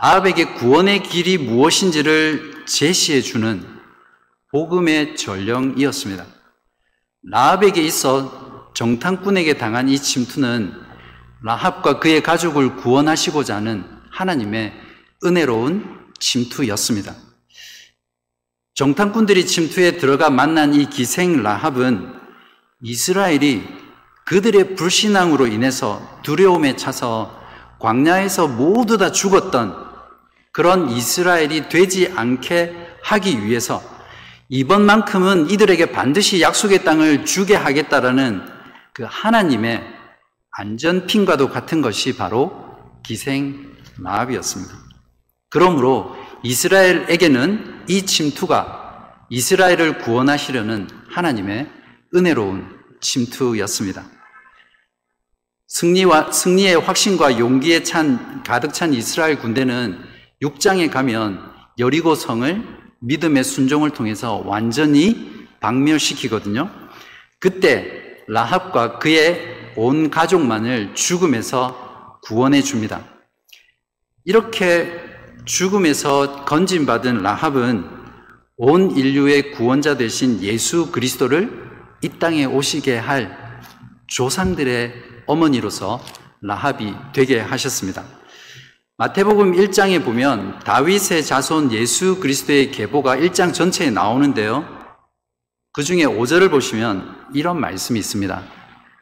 라합에게 0.00 0.54
구원의 0.54 1.02
길이 1.02 1.38
무엇인지를 1.38 2.66
제시해 2.66 3.20
주는 3.20 3.66
복음의 4.52 5.16
전령이었습니다. 5.16 6.24
라합에게 7.24 7.82
있어 7.82 8.51
정탐꾼에게 8.74 9.54
당한 9.54 9.88
이 9.88 9.98
침투는 9.98 10.72
라합과 11.42 11.98
그의 11.98 12.22
가족을 12.22 12.76
구원하시고자 12.76 13.56
하는 13.56 13.84
하나님의 14.10 14.72
은혜로운 15.24 15.84
침투였습니다. 16.18 17.14
정탐꾼들이 18.74 19.46
침투에 19.46 19.98
들어가 19.98 20.30
만난 20.30 20.74
이 20.74 20.88
기생 20.88 21.42
라합은 21.42 22.14
이스라엘이 22.80 23.62
그들의 24.24 24.76
불신앙으로 24.76 25.46
인해서 25.46 26.20
두려움에 26.22 26.76
차서 26.76 27.38
광야에서 27.78 28.48
모두 28.48 28.96
다 28.96 29.12
죽었던 29.12 29.74
그런 30.52 30.88
이스라엘이 30.90 31.68
되지 31.68 32.12
않게 32.14 32.74
하기 33.02 33.44
위해서 33.44 33.82
이번만큼은 34.48 35.50
이들에게 35.50 35.92
반드시 35.92 36.40
약속의 36.40 36.84
땅을 36.84 37.24
주게 37.24 37.54
하겠다라는 37.54 38.61
그 38.94 39.04
하나님의 39.08 39.82
안전핀과도 40.50 41.48
같은 41.48 41.80
것이 41.80 42.16
바로 42.16 42.76
기생 43.02 43.74
마압이었습니다. 43.98 44.74
그러므로 45.48 46.16
이스라엘에게는 46.42 47.84
이 47.88 48.02
침투가 48.02 49.16
이스라엘을 49.30 49.98
구원하시려는 49.98 50.88
하나님의 51.08 51.70
은혜로운 52.14 52.66
침투였습니다. 53.00 54.04
승리와 55.68 56.32
승리의 56.32 56.80
확신과 56.80 57.38
용기에 57.38 57.82
찬 57.82 58.42
가득 58.42 58.74
찬 58.74 58.92
이스라엘 58.92 59.38
군대는 59.38 59.98
6장에 60.42 60.90
가면 60.90 61.40
여리고 61.78 62.14
성을 62.14 62.62
믿음의 63.00 63.42
순종을 63.42 63.90
통해서 63.90 64.42
완전히 64.44 65.46
박멸시키거든요. 65.60 66.70
그때 67.40 68.01
라합과 68.28 68.98
그의 68.98 69.72
온 69.76 70.10
가족만을 70.10 70.94
죽음에서 70.94 72.20
구원해 72.22 72.62
줍니다. 72.62 73.04
이렇게 74.24 75.00
죽음에서 75.44 76.44
건진받은 76.44 77.22
라합은 77.22 77.88
온 78.56 78.90
인류의 78.92 79.52
구원자 79.52 79.96
되신 79.96 80.42
예수 80.42 80.92
그리스도를 80.92 81.70
이 82.02 82.08
땅에 82.18 82.44
오시게 82.44 82.96
할 82.96 83.60
조상들의 84.06 84.92
어머니로서 85.26 86.00
라합이 86.42 86.94
되게 87.12 87.40
하셨습니다. 87.40 88.04
마태복음 88.98 89.52
1장에 89.52 90.04
보면 90.04 90.60
다윗의 90.60 91.24
자손 91.24 91.72
예수 91.72 92.20
그리스도의 92.20 92.70
계보가 92.70 93.16
1장 93.16 93.52
전체에 93.52 93.90
나오는데요. 93.90 94.81
그 95.74 95.82
중에 95.82 96.02
5절을 96.02 96.50
보시면 96.50 97.28
이런 97.32 97.58
말씀이 97.58 97.98
있습니다. 97.98 98.42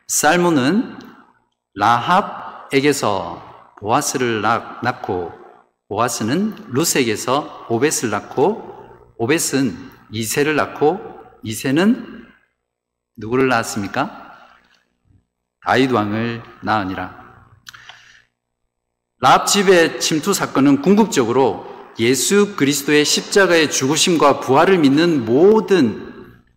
살몬은 0.06 0.96
라합에게서 1.74 3.74
보아스를 3.80 4.40
낳고 4.40 5.32
보아스는 5.88 6.54
루스에게서 6.68 7.66
오벳을 7.68 8.10
낳고 8.10 8.72
오벳은 9.18 9.90
이세를 10.12 10.54
낳고 10.54 11.00
이세는 11.42 12.26
누구를 13.16 13.48
낳았습니까? 13.48 14.36
다윗 15.66 15.90
왕을 15.90 16.40
낳으니라. 16.62 17.18
라합 19.18 19.48
집의 19.48 20.00
침투 20.00 20.32
사건은 20.32 20.82
궁극적으로 20.82 21.66
예수 21.98 22.54
그리스도의 22.54 23.04
십자가의 23.04 23.72
죽으심과 23.72 24.38
부활을 24.38 24.78
믿는 24.78 25.24
모든 25.24 26.10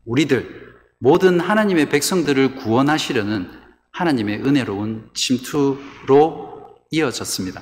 우리들 0.06 0.74
모든 1.00 1.40
하나님의 1.40 1.90
백성들을 1.90 2.56
구원하시려는 2.56 3.50
하나님의 3.92 4.44
은혜로운 4.44 5.10
침투로 5.14 6.78
이어졌습니다. 6.92 7.62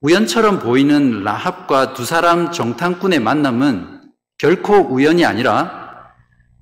우연처럼 0.00 0.60
보이는 0.60 1.22
라합과 1.22 1.92
두 1.92 2.04
사람 2.04 2.52
정탐꾼의 2.52 3.20
만남은 3.20 4.12
결코 4.38 4.76
우연이 4.76 5.26
아니라 5.26 6.14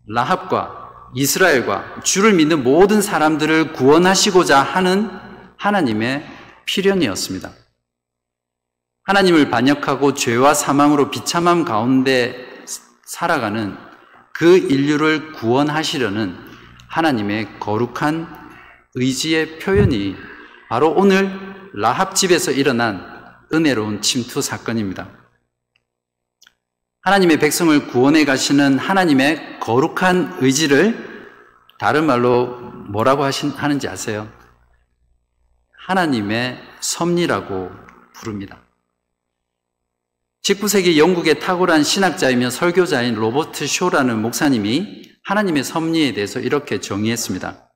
라합과 0.09 1.12
이스라엘과 1.14 2.01
주를 2.03 2.33
믿는 2.33 2.64
모든 2.64 3.01
사람들을 3.01 3.74
구원하시고자 3.74 4.61
하는 4.61 5.11
하나님의 5.57 6.27
필연이었습니다. 6.64 7.53
하나님을 9.05 9.51
반역하고 9.51 10.14
죄와 10.14 10.55
사망으로 10.55 11.11
비참함 11.11 11.64
가운데 11.64 12.47
살아가는 13.08 13.74
그 14.34 14.58
인류를 14.58 15.32
구원하시려는 15.32 16.36
하나님의 16.88 17.58
거룩한 17.58 18.28
의지의 18.94 19.58
표현이 19.58 20.14
바로 20.68 20.92
오늘 20.92 21.30
라합 21.72 22.14
집에서 22.14 22.52
일어난 22.52 23.02
은혜로운 23.52 24.02
침투 24.02 24.42
사건입니다. 24.42 25.08
하나님의 27.00 27.38
백성을 27.38 27.86
구원해 27.86 28.26
가시는 28.26 28.78
하나님의 28.78 29.58
거룩한 29.60 30.38
의지를 30.40 31.32
다른 31.78 32.04
말로 32.04 32.58
뭐라고 32.90 33.24
하신, 33.24 33.50
하는지 33.50 33.88
아세요? 33.88 34.30
하나님의 35.78 36.62
섭리라고 36.80 37.70
부릅니다. 38.12 38.67
19세기 40.48 40.96
영국의 40.96 41.40
탁월한 41.40 41.84
신학자이며 41.84 42.48
설교자인 42.48 43.16
로버트 43.16 43.66
쇼라는 43.66 44.22
목사님이 44.22 45.02
하나님의 45.24 45.62
섭리에 45.62 46.14
대해서 46.14 46.40
이렇게 46.40 46.80
정의했습니다. 46.80 47.68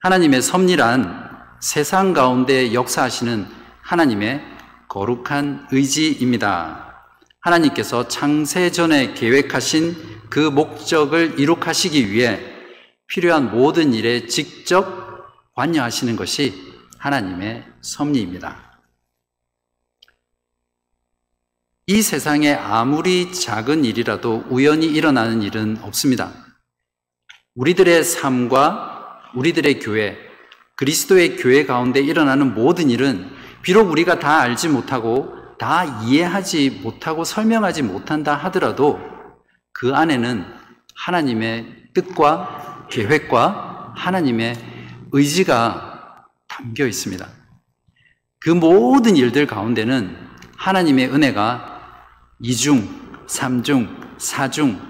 하나님의 0.00 0.42
섭리란 0.42 1.30
세상 1.62 2.12
가운데 2.12 2.74
역사하시는 2.74 3.46
하나님의 3.80 4.42
거룩한 4.88 5.68
의지입니다. 5.72 6.94
하나님께서 7.40 8.06
창세 8.06 8.70
전에 8.70 9.14
계획하신 9.14 9.96
그 10.28 10.40
목적을 10.40 11.40
이룩하시기 11.40 12.10
위해 12.12 12.38
필요한 13.06 13.50
모든 13.50 13.94
일에 13.94 14.26
직접 14.26 14.84
관여하시는 15.54 16.16
것이 16.16 16.54
하나님의 16.98 17.64
섭리입니다. 17.80 18.75
이 21.88 22.02
세상에 22.02 22.52
아무리 22.52 23.32
작은 23.32 23.84
일이라도 23.84 24.46
우연히 24.50 24.86
일어나는 24.86 25.40
일은 25.40 25.78
없습니다. 25.82 26.32
우리들의 27.54 28.02
삶과 28.02 29.20
우리들의 29.36 29.78
교회, 29.78 30.18
그리스도의 30.74 31.36
교회 31.36 31.64
가운데 31.64 32.00
일어나는 32.00 32.54
모든 32.54 32.90
일은 32.90 33.30
비록 33.62 33.88
우리가 33.88 34.18
다 34.18 34.40
알지 34.40 34.68
못하고 34.68 35.32
다 35.60 35.84
이해하지 36.02 36.80
못하고 36.82 37.22
설명하지 37.22 37.82
못한다 37.84 38.34
하더라도 38.34 38.98
그 39.72 39.94
안에는 39.94 40.44
하나님의 40.96 41.90
뜻과 41.94 42.88
계획과 42.90 43.92
하나님의 43.94 44.56
의지가 45.12 46.24
담겨 46.48 46.84
있습니다. 46.84 47.28
그 48.40 48.50
모든 48.50 49.14
일들 49.14 49.46
가운데는 49.46 50.16
하나님의 50.56 51.14
은혜가 51.14 51.75
이중, 52.40 52.86
삼중, 53.26 54.14
사중, 54.18 54.80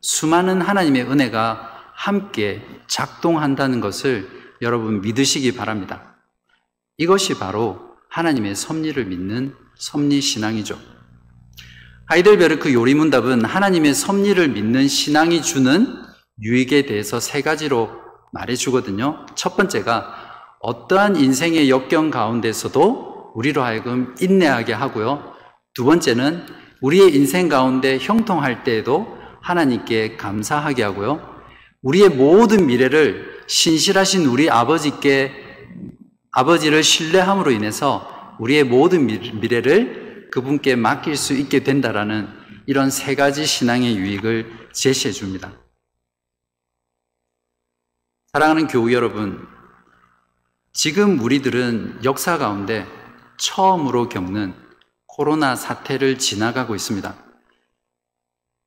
수많은 0.00 0.60
하나님의 0.60 1.02
은혜가 1.10 1.70
함께 1.94 2.62
작동한다는 2.86 3.80
것을 3.80 4.28
여러분 4.62 5.00
믿으시기 5.00 5.54
바랍니다. 5.54 6.16
이것이 6.96 7.38
바로 7.38 7.80
하나님의 8.10 8.54
섭리를 8.54 9.04
믿는 9.06 9.54
섭리 9.76 10.20
신앙이죠. 10.20 10.78
하이델베르크 12.06 12.72
요리문답은 12.72 13.44
하나님의 13.44 13.94
섭리를 13.94 14.48
믿는 14.48 14.86
신앙이 14.86 15.42
주는 15.42 15.86
유익에 16.40 16.86
대해서 16.86 17.18
세 17.18 17.42
가지로 17.42 17.90
말해주거든요. 18.32 19.26
첫 19.34 19.56
번째가 19.56 20.14
어떠한 20.60 21.16
인생의 21.16 21.70
역경 21.70 22.10
가운데서도 22.10 23.32
우리로 23.34 23.62
하여금 23.64 24.14
인내하게 24.20 24.74
하고요. 24.74 25.34
두 25.72 25.84
번째는 25.84 26.63
우리의 26.80 27.14
인생 27.14 27.48
가운데 27.48 27.98
형통할 27.98 28.64
때에도 28.64 29.18
하나님께 29.40 30.16
감사하게 30.16 30.82
하고요. 30.82 31.34
우리의 31.82 32.08
모든 32.08 32.66
미래를 32.66 33.44
신실하신 33.46 34.26
우리 34.26 34.48
아버지께 34.48 35.32
아버지를 36.30 36.82
신뢰함으로 36.82 37.50
인해서 37.50 38.36
우리의 38.40 38.64
모든 38.64 39.06
미래를 39.06 40.30
그분께 40.32 40.76
맡길 40.76 41.16
수 41.16 41.34
있게 41.34 41.60
된다라는 41.60 42.28
이런 42.66 42.90
세 42.90 43.14
가지 43.14 43.46
신앙의 43.46 43.96
유익을 43.96 44.70
제시해 44.72 45.12
줍니다. 45.12 45.52
사랑하는 48.32 48.66
교우 48.66 48.92
여러분, 48.92 49.46
지금 50.72 51.20
우리들은 51.20 52.00
역사 52.02 52.36
가운데 52.36 52.84
처음으로 53.36 54.08
겪는 54.08 54.63
코로나 55.16 55.54
사태를 55.54 56.18
지나가고 56.18 56.74
있습니다. 56.74 57.14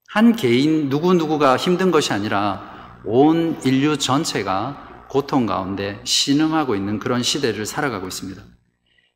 한 0.07 0.36
개인 0.38 0.88
누구누구가 0.88 1.57
힘든 1.57 1.91
것이 1.91 2.13
아니라 2.13 3.01
온 3.03 3.60
인류 3.65 3.97
전체가 3.97 5.07
고통 5.10 5.45
가운데 5.45 5.99
신음하고 6.05 6.75
있는 6.75 6.99
그런 6.99 7.21
시대를 7.21 7.65
살아가고 7.65 8.07
있습니다. 8.07 8.41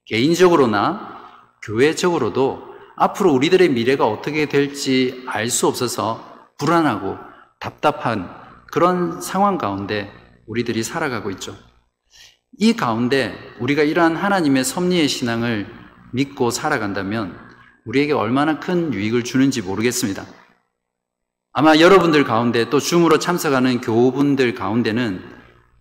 개인적으로나 0.08 1.22
교회적으로도 1.63 2.63
앞으로 2.98 3.32
우리들의 3.32 3.70
미래가 3.70 4.06
어떻게 4.06 4.48
될지 4.48 5.24
알 5.28 5.50
수 5.50 5.67
없어서 5.67 6.50
불안하고 6.58 7.15
답답한 7.62 8.30
그런 8.74 9.22
상황 9.22 9.58
가운데 9.58 10.12
우리들이 10.48 10.84
살아가고 10.84 11.32
있죠. 11.32 11.56
이 12.58 12.76
가운데 12.76 13.34
우리가 13.62 13.84
이러한 13.84 14.17
하나님의 14.17 14.65
섭리의 14.65 15.08
신앙을 15.08 15.81
믿고 16.12 16.52
살아간다면 16.52 17.38
우리에게 17.86 18.13
얼마나 18.13 18.60
큰 18.60 18.93
유익을 18.93 19.24
주는지 19.24 19.62
모르겠습니다. 19.62 20.26
아마 21.54 21.78
여러분들 21.78 22.24
가운데 22.24 22.69
또 22.69 22.80
줌으로 22.80 23.19
참석하는 23.19 23.82
교우분들 23.82 24.54
가운데는 24.54 25.21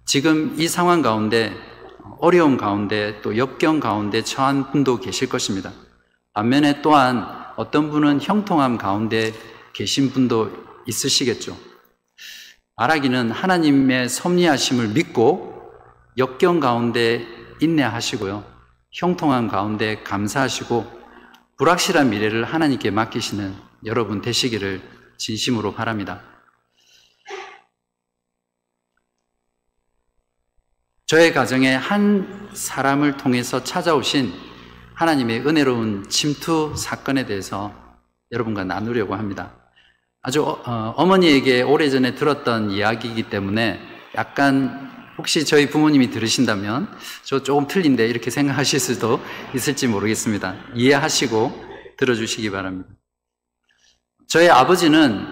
지금 0.05 0.55
이 0.59 0.67
상황 0.67 1.03
가운데 1.03 1.55
어려움 2.19 2.57
가운데 2.57 3.21
또 3.23 3.37
역경 3.37 3.79
가운데 3.81 4.23
처한 4.23 4.73
분도 4.73 4.99
계실 4.99 5.29
것입니다. 5.29 5.73
반면에 6.33 6.83
또한 6.83 7.27
어떤 7.57 7.91
분은 7.91 8.21
형통함 8.21 8.79
가운데 8.79 9.33
계신 9.73 10.11
분도 10.11 10.51
있으시겠죠. 10.87 11.57
말하기는 12.77 13.31
하나님의 13.31 14.09
섭리하심을 14.09 14.89
믿고 14.89 15.71
역경 16.17 16.61
가운데 16.61 17.27
인내하시고요. 17.61 18.50
형통한 18.93 19.49
가운데 19.49 20.03
감사하시고 20.03 21.01
불확실한 21.57 22.11
미래를 22.11 22.45
하나님께 22.45 22.91
맡기시는 22.91 23.55
여러분 23.85 24.21
되시기를 24.21 24.83
진심으로 25.17 25.75
바랍니다. 25.75 26.23
저의 31.07 31.33
가정에 31.33 31.75
한 31.75 32.51
사람을 32.53 33.17
통해서 33.17 33.63
찾아오신 33.63 34.33
하나님의 34.95 35.47
은혜로운 35.47 36.09
침투 36.09 36.75
사건에 36.77 37.27
대해서 37.27 37.75
여러분과 38.33 38.65
나누려고 38.65 39.15
합니다. 39.15 39.55
아주 40.23 40.45
어, 40.45 41.07
머니에게 41.07 41.63
오래전에 41.63 42.15
들었던 42.15 42.71
이야기이기 42.71 43.25
때문에 43.25 43.81
약간 44.15 44.90
혹시 45.21 45.45
저희 45.45 45.69
부모님이 45.69 46.09
들으신다면 46.09 46.89
저 47.25 47.43
조금 47.43 47.67
틀린데 47.67 48.09
이렇게 48.09 48.31
생각하실 48.31 48.81
수도 48.81 49.21
있을지 49.55 49.87
모르겠습니다. 49.87 50.57
이해하시고 50.75 51.67
들어주시기 51.99 52.51
바랍니다. 52.51 52.89
저희 54.27 54.49
아버지는 54.49 55.27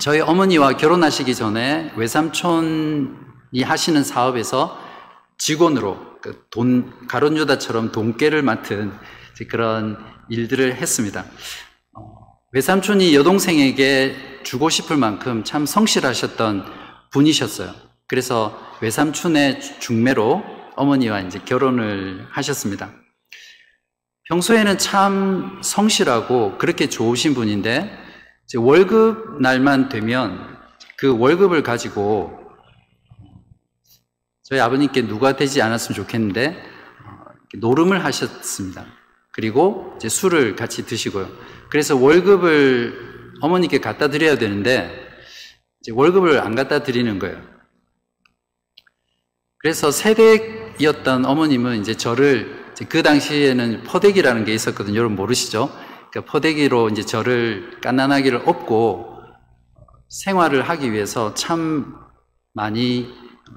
저희 0.00 0.18
어머니와 0.18 0.76
결혼하시기 0.76 1.36
전에 1.36 1.92
외삼촌이 1.94 3.62
하시는 3.62 4.02
사업에서 4.02 4.76
직원으로 5.38 6.18
그돈 6.20 7.06
가론유다처럼 7.06 7.92
돈깨를 7.92 8.42
맡은 8.42 8.92
그런 9.48 10.04
일들을 10.30 10.74
했습니다. 10.74 11.24
어, 11.92 12.02
외삼촌이 12.50 13.14
여동생에게 13.14 14.40
주고 14.42 14.68
싶을 14.68 14.96
만큼 14.96 15.44
참 15.44 15.64
성실하셨던 15.64 16.64
분이셨어요. 17.12 17.93
그래서 18.14 18.56
외삼촌의 18.80 19.80
중매로 19.80 20.44
어머니와 20.76 21.22
이제 21.22 21.40
결혼을 21.44 22.24
하셨습니다. 22.30 22.92
평소에는 24.28 24.78
참 24.78 25.60
성실하고 25.64 26.56
그렇게 26.56 26.88
좋으신 26.88 27.34
분인데 27.34 27.90
월급 28.56 29.42
날만 29.42 29.88
되면 29.88 30.56
그 30.96 31.18
월급을 31.18 31.64
가지고 31.64 32.38
저희 34.44 34.60
아버님께 34.60 35.08
누가 35.08 35.34
되지 35.34 35.60
않았으면 35.60 35.96
좋겠는데 35.96 36.56
노름을 37.56 38.04
하셨습니다. 38.04 38.86
그리고 39.32 39.92
이제 39.96 40.08
술을 40.08 40.54
같이 40.54 40.86
드시고요. 40.86 41.28
그래서 41.68 41.96
월급을 41.96 43.34
어머니께 43.40 43.80
갖다 43.80 44.06
드려야 44.06 44.38
되는데 44.38 45.04
월급을 45.90 46.38
안 46.38 46.54
갖다 46.54 46.84
드리는 46.84 47.18
거예요. 47.18 47.53
그래서 49.64 49.90
세대였던 49.90 51.24
어머님은 51.24 51.80
이제 51.80 51.94
저를 51.96 52.66
이제 52.72 52.84
그 52.84 53.02
당시에는 53.02 53.84
포대기라는 53.84 54.44
게 54.44 54.52
있었거든요. 54.52 54.98
여러분 54.98 55.16
모르시죠? 55.16 55.74
그러니까 56.10 56.30
포대기로 56.30 56.90
이제 56.90 57.02
저를 57.02 57.80
깐난하기를 57.80 58.42
업고 58.44 59.22
생활을 60.10 60.68
하기 60.68 60.92
위해서 60.92 61.32
참 61.32 61.96
많이 62.52 63.10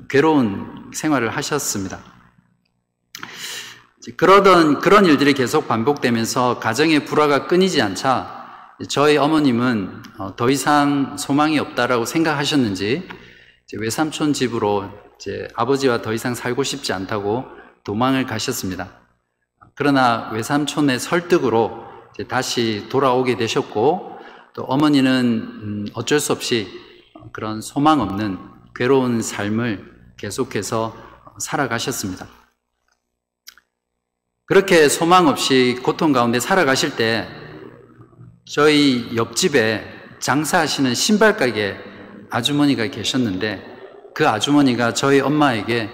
괴로운 0.10 0.92
생활을 0.94 1.28
하셨습니다. 1.36 2.00
그러던 4.16 4.80
그런 4.80 5.06
일들이 5.06 5.34
계속 5.34 5.68
반복되면서 5.68 6.60
가정의 6.60 7.04
불화가 7.04 7.48
끊이지 7.48 7.82
않자 7.82 8.76
저희 8.88 9.18
어머님은 9.18 10.04
어, 10.20 10.36
더 10.38 10.50
이상 10.50 11.18
소망이 11.18 11.60
없다라고 11.60 12.06
생각하셨는지 12.06 13.10
외삼촌 13.74 14.32
집으로 14.32 15.06
이제 15.20 15.48
아버지와 15.56 16.02
더 16.02 16.14
이상 16.14 16.36
살고 16.36 16.64
싶지 16.64 16.94
않다고 16.94 17.46
도망을 17.84 18.26
가셨습니다. 18.26 18.90
그러나 19.76 20.30
외삼촌의 20.32 21.00
설득으로 21.00 21.86
다시 22.28 22.88
돌아오게 22.90 23.38
되셨고 23.38 24.18
또 24.54 24.64
어머니는 24.64 25.12
음, 25.14 25.86
어쩔 25.94 26.20
수 26.20 26.32
없이 26.32 26.68
그런 27.32 27.62
소망 27.62 28.02
없는 28.02 28.40
괴로운 28.76 29.22
삶을 29.22 30.14
계속해서 30.18 30.96
살아가셨습니다. 31.40 32.28
그렇게 34.46 34.90
소망 34.90 35.28
없이 35.28 35.80
고통 35.84 36.12
가운데 36.12 36.40
살아가실 36.40 36.96
때 36.96 37.28
저희 38.46 39.16
옆집에 39.16 39.86
장사하시는 40.20 40.96
신발 40.96 41.38
가게 41.38 41.78
아주머니가 42.30 42.88
계셨는데 42.88 43.77
그 44.18 44.28
아주머니가 44.28 44.96
저희 44.96 45.20
엄마에게 45.20 45.92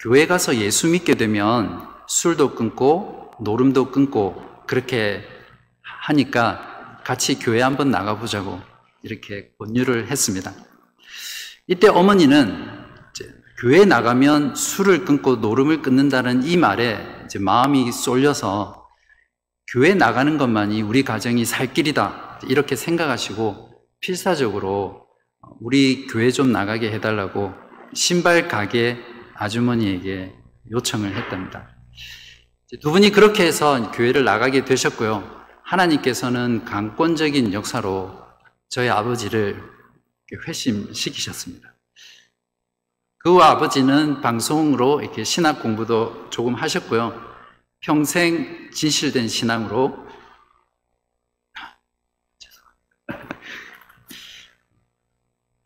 교회 0.00 0.26
가서 0.26 0.56
예수 0.56 0.88
믿게 0.88 1.14
되면 1.14 1.86
술도 2.08 2.56
끊고 2.56 3.30
노름도 3.40 3.92
끊고 3.92 4.42
그렇게 4.66 5.22
하니까 6.02 6.98
같이 7.04 7.38
교회 7.38 7.62
한번 7.62 7.92
나가보자고 7.92 8.60
이렇게 9.04 9.52
권유를 9.56 10.08
했습니다. 10.08 10.52
이때 11.68 11.86
어머니는 11.86 12.66
교회 13.60 13.84
나가면 13.84 14.56
술을 14.56 15.04
끊고 15.04 15.36
노름을 15.36 15.80
끊는다는 15.80 16.42
이 16.42 16.56
말에 16.56 16.98
마음이 17.38 17.92
쏠려서 17.92 18.88
교회 19.72 19.94
나가는 19.94 20.38
것만이 20.38 20.82
우리 20.82 21.04
가정이 21.04 21.44
살 21.44 21.72
길이다 21.72 22.40
이렇게 22.48 22.74
생각하시고 22.74 23.84
필사적으로 24.00 25.07
우리 25.60 26.06
교회 26.06 26.30
좀 26.30 26.52
나가게 26.52 26.90
해달라고 26.92 27.52
신발 27.94 28.48
가게 28.48 28.98
아주머니에게 29.34 30.34
요청을 30.70 31.16
했답니다. 31.16 31.68
두 32.82 32.90
분이 32.90 33.10
그렇게 33.10 33.46
해서 33.46 33.90
교회를 33.92 34.24
나가게 34.24 34.64
되셨고요. 34.64 35.38
하나님께서는 35.62 36.64
강권적인 36.64 37.52
역사로 37.52 38.12
저희 38.68 38.88
아버지를 38.88 39.62
회심시키셨습니다. 40.46 41.74
그 43.18 43.38
아버지는 43.38 44.20
방송으로 44.20 45.00
이렇게 45.00 45.24
신학 45.24 45.62
공부도 45.62 46.30
조금 46.30 46.54
하셨고요. 46.54 47.28
평생 47.80 48.70
진실된 48.72 49.28
신앙으로 49.28 50.07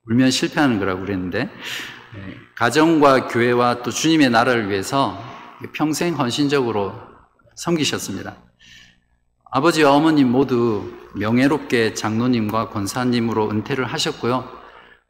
울면 0.07 0.31
실패하는 0.31 0.79
거라고 0.79 1.03
그랬는데 1.03 1.45
네, 1.45 2.37
가정과 2.57 3.29
교회와 3.29 3.83
또 3.83 3.91
주님의 3.91 4.31
나라를 4.31 4.69
위해서 4.69 5.23
평생 5.73 6.15
헌신적으로 6.15 6.95
섬기셨습니다. 7.55 8.37
아버지와 9.51 9.93
어머님 9.93 10.31
모두 10.31 10.93
명예롭게 11.15 11.95
장로님과 11.95 12.71
권사님으로 12.71 13.51
은퇴를 13.51 13.85
하셨고요. 13.85 14.49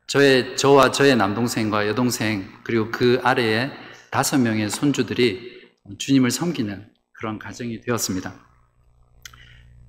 저의 0.07 0.57
저와 0.57 0.91
저의 0.91 1.17
남동생과 1.17 1.87
여동생 1.89 2.49
그리고 2.65 2.91
그 2.91 3.21
아래에 3.23 3.71
다섯 4.11 4.39
명의 4.39 4.69
손주들이 4.69 5.63
주님을 5.99 6.31
섬기는 6.31 6.87
그런 7.13 7.39
가정이 7.39 7.81
되었습니다. 7.81 8.52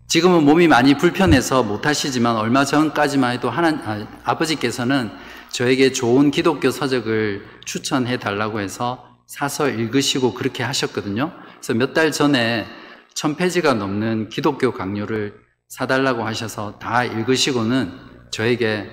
지금은 0.07 0.43
몸이 0.43 0.67
많이 0.67 0.95
불편해서 0.97 1.63
못하시지만 1.63 2.35
얼마 2.35 2.65
전까지만 2.65 3.33
해도 3.33 3.49
하나, 3.49 4.07
아, 4.23 4.37
버지께서는 4.37 5.09
저에게 5.49 5.91
좋은 5.91 6.29
기독교 6.31 6.71
서적을 6.71 7.45
추천해 7.65 8.17
달라고 8.17 8.59
해서 8.59 9.17
사서 9.27 9.69
읽으시고 9.69 10.33
그렇게 10.33 10.63
하셨거든요. 10.63 11.31
그래서 11.55 11.73
몇 11.73 11.93
달 11.93 12.11
전에 12.11 12.65
천 13.13 13.35
페이지가 13.35 13.73
넘는 13.75 14.29
기독교 14.29 14.71
강요를 14.71 15.35
사달라고 15.69 16.25
하셔서 16.25 16.77
다 16.79 17.03
읽으시고는 17.03 17.91
저에게 18.31 18.89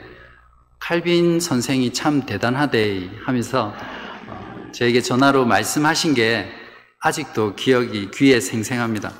칼빈 0.78 1.40
선생이 1.40 1.92
참 1.92 2.24
대단하대 2.24 3.10
하면서 3.24 3.74
어, 4.28 4.70
저에게 4.72 5.02
전화로 5.02 5.44
말씀하신 5.44 6.14
게 6.14 6.50
아직도 7.00 7.56
기억이 7.56 8.10
귀에 8.14 8.40
생생합니다. 8.40 9.12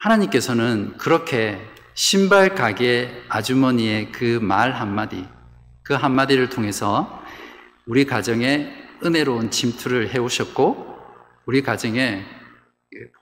하나님께서는 0.00 0.96
그렇게 0.96 1.60
신발 1.94 2.54
가게 2.54 3.22
아주머니의 3.28 4.12
그 4.12 4.40
말 4.40 4.72
한마디, 4.72 5.26
그 5.82 5.92
한마디를 5.92 6.48
통해서 6.48 7.22
우리 7.86 8.06
가정에 8.06 8.72
은혜로운 9.04 9.50
침투를 9.50 10.08
해오셨고, 10.08 10.96
우리 11.44 11.62
가정에 11.62 12.24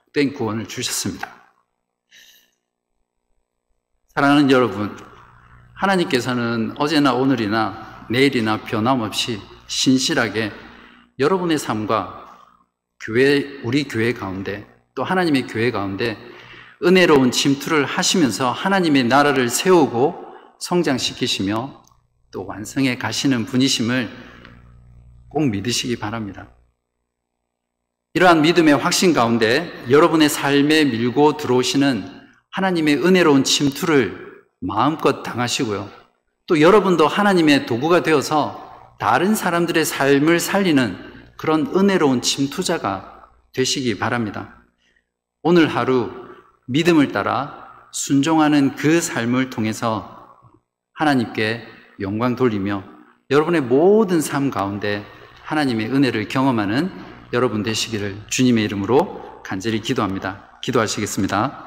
복된 0.05 0.33
구원을 0.33 0.67
주셨습니다. 0.67 1.29
사랑하는 4.15 4.49
여러분, 4.49 4.95
하나님께서는 5.73 6.75
어제나 6.77 7.13
오늘이나 7.13 8.07
내일이나 8.09 8.61
변함없이 8.63 9.41
신실하게 9.67 10.51
여러분의 11.19 11.57
삶과 11.57 12.39
교회, 13.01 13.59
우리 13.63 13.85
교회 13.85 14.13
가운데 14.13 14.65
또 14.95 15.03
하나님의 15.03 15.47
교회 15.47 15.71
가운데 15.71 16.17
은혜로운 16.83 17.31
침투를 17.31 17.85
하시면서 17.85 18.51
하나님의 18.51 19.05
나라를 19.05 19.49
세우고 19.49 20.25
성장시키시며 20.59 21.83
또 22.31 22.45
완성해 22.45 22.97
가시는 22.97 23.45
분이심을 23.45 24.09
꼭 25.29 25.49
믿으시기 25.49 25.97
바랍니다. 25.97 26.49
이러한 28.13 28.41
믿음의 28.41 28.75
확신 28.77 29.13
가운데 29.13 29.71
여러분의 29.89 30.29
삶에 30.29 30.85
밀고 30.85 31.37
들어오시는 31.37 32.19
하나님의 32.51 33.05
은혜로운 33.05 33.43
침투를 33.43 34.43
마음껏 34.59 35.21
당하시고요. 35.21 35.89
또 36.47 36.61
여러분도 36.61 37.07
하나님의 37.07 37.65
도구가 37.65 38.03
되어서 38.03 38.95
다른 38.99 39.35
사람들의 39.35 39.85
삶을 39.85 40.39
살리는 40.39 40.97
그런 41.37 41.67
은혜로운 41.75 42.21
침투자가 42.21 43.29
되시기 43.53 43.99
바랍니다. 43.99 44.63
오늘 45.41 45.67
하루 45.67 46.28
믿음을 46.69 47.11
따라 47.11 47.67
순종하는 47.91 48.75
그 48.75 49.01
삶을 49.01 49.49
통해서 49.49 50.39
하나님께 50.93 51.65
영광 51.99 52.35
돌리며 52.35 52.83
여러분의 53.31 53.61
모든 53.61 54.21
삶 54.21 54.51
가운데 54.51 55.03
하나님의 55.43 55.87
은혜를 55.87 56.27
경험하는 56.27 56.91
여러분 57.33 57.63
되시기를 57.63 58.21
주님의 58.27 58.65
이름으로 58.65 59.41
간절히 59.43 59.81
기도합니다. 59.81 60.59
기도하시겠습니다. 60.61 61.65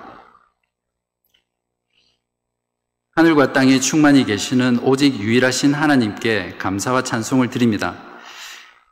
하늘과 3.17 3.53
땅에 3.53 3.81
충만히 3.81 4.25
계시는 4.25 4.79
오직 4.85 5.19
유일하신 5.19 5.75
하나님께 5.75 6.59
감사와 6.59 7.03
찬송을 7.03 7.51
드립니다. 7.51 7.97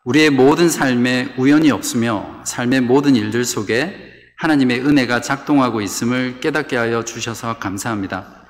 우리의 0.05 0.31
모든 0.31 0.69
삶에 0.69 1.35
우연이 1.39 1.71
없으며 1.71 2.43
삶의 2.45 2.81
모든 2.81 3.15
일들 3.15 3.45
속에 3.45 4.10
하나님의 4.41 4.81
은혜가 4.81 5.21
작동하고 5.21 5.83
있음을 5.83 6.41
깨닫게 6.41 6.75
하여 6.75 7.05
주셔서 7.05 7.59
감사합니다. 7.59 8.47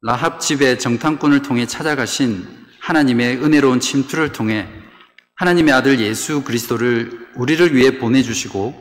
라합 0.00 0.40
집의 0.40 0.78
정탐꾼을 0.78 1.42
통해 1.42 1.66
찾아가신 1.66 2.46
하나님의 2.78 3.42
은혜로운 3.42 3.80
침투를 3.80 4.30
통해 4.30 4.68
하나님의 5.34 5.74
아들 5.74 5.98
예수 5.98 6.44
그리스도를 6.44 7.30
우리를 7.34 7.74
위해 7.74 7.98
보내주시고 7.98 8.80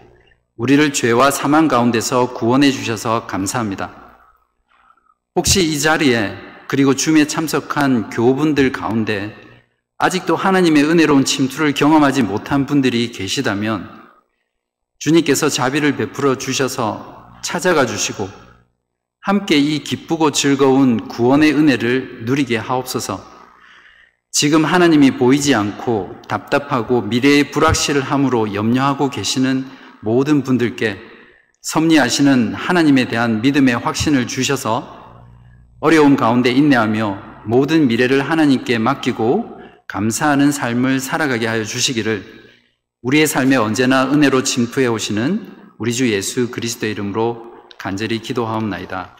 우리를 0.58 0.93
죄와 0.93 1.32
사망 1.32 1.67
가운데서 1.67 2.36
구원해 2.36 2.69
주셔서 2.69 3.26
감사합니다. 3.26 4.19
혹시 5.36 5.67
이 5.67 5.80
자리에 5.80 6.38
그리고 6.67 6.93
줌에 6.93 7.26
참석한 7.26 8.12
교우분들 8.12 8.71
가운데 8.71 9.36
아직도 9.97 10.36
하나님의 10.36 10.84
은혜로운 10.84 11.26
침투를 11.26 11.73
경험하지 11.73 12.21
못한 12.21 12.67
분들이 12.67 13.12
계시다면 13.12 13.97
주님께서 15.00 15.50
자비를 15.50 15.96
베풀어 15.96 16.38
주셔서 16.38 17.34
찾아가 17.44 17.86
주시고 17.86 18.30
함께 19.22 19.58
이 19.58 19.84
기쁘고 19.84 20.32
즐거운 20.32 21.08
구원의 21.08 21.54
은혜를 21.54 22.26
누리게 22.26 22.58
하옵소서. 22.58 23.22
지금 24.32 24.65
하나님이 24.65 25.17
보이지 25.17 25.54
않고 25.54 26.21
답답하고 26.28 27.02
미래의 27.02 27.52
불확실을 27.52 28.02
함으로 28.02 28.54
염려하고 28.54 29.10
계시는 29.10 29.65
모든 30.02 30.44
분들께 30.44 31.00
섭리하시는 31.62 32.54
하나님에 32.54 33.06
대한 33.06 33.42
믿음의 33.42 33.78
확신을 33.78 34.28
주셔서 34.28 35.26
어려움 35.80 36.15
가운데 36.15 36.52
인내하며 36.52 37.44
모든 37.46 37.88
미래를 37.88 38.30
하나님께 38.30 38.78
맡기고 38.80 39.58
감사하는 39.88 40.52
삶을 40.52 41.00
살아가게 41.00 41.48
하여 41.48 41.63
주시기를 41.63 42.46
우리의 43.04 43.27
삶에 43.27 43.56
언제나 43.56 44.12
은혜로 44.12 44.43
침투해 44.43 44.87
오시는 44.87 45.56
우리 45.77 45.93
주 45.93 46.12
예수 46.12 46.50
그리스도의 46.50 46.93
이름으로 46.93 47.54
간절히 47.77 48.19
기도하옵나이다. 48.19 49.15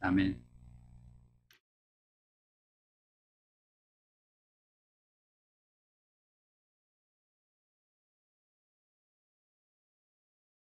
아멘. 0.00 0.49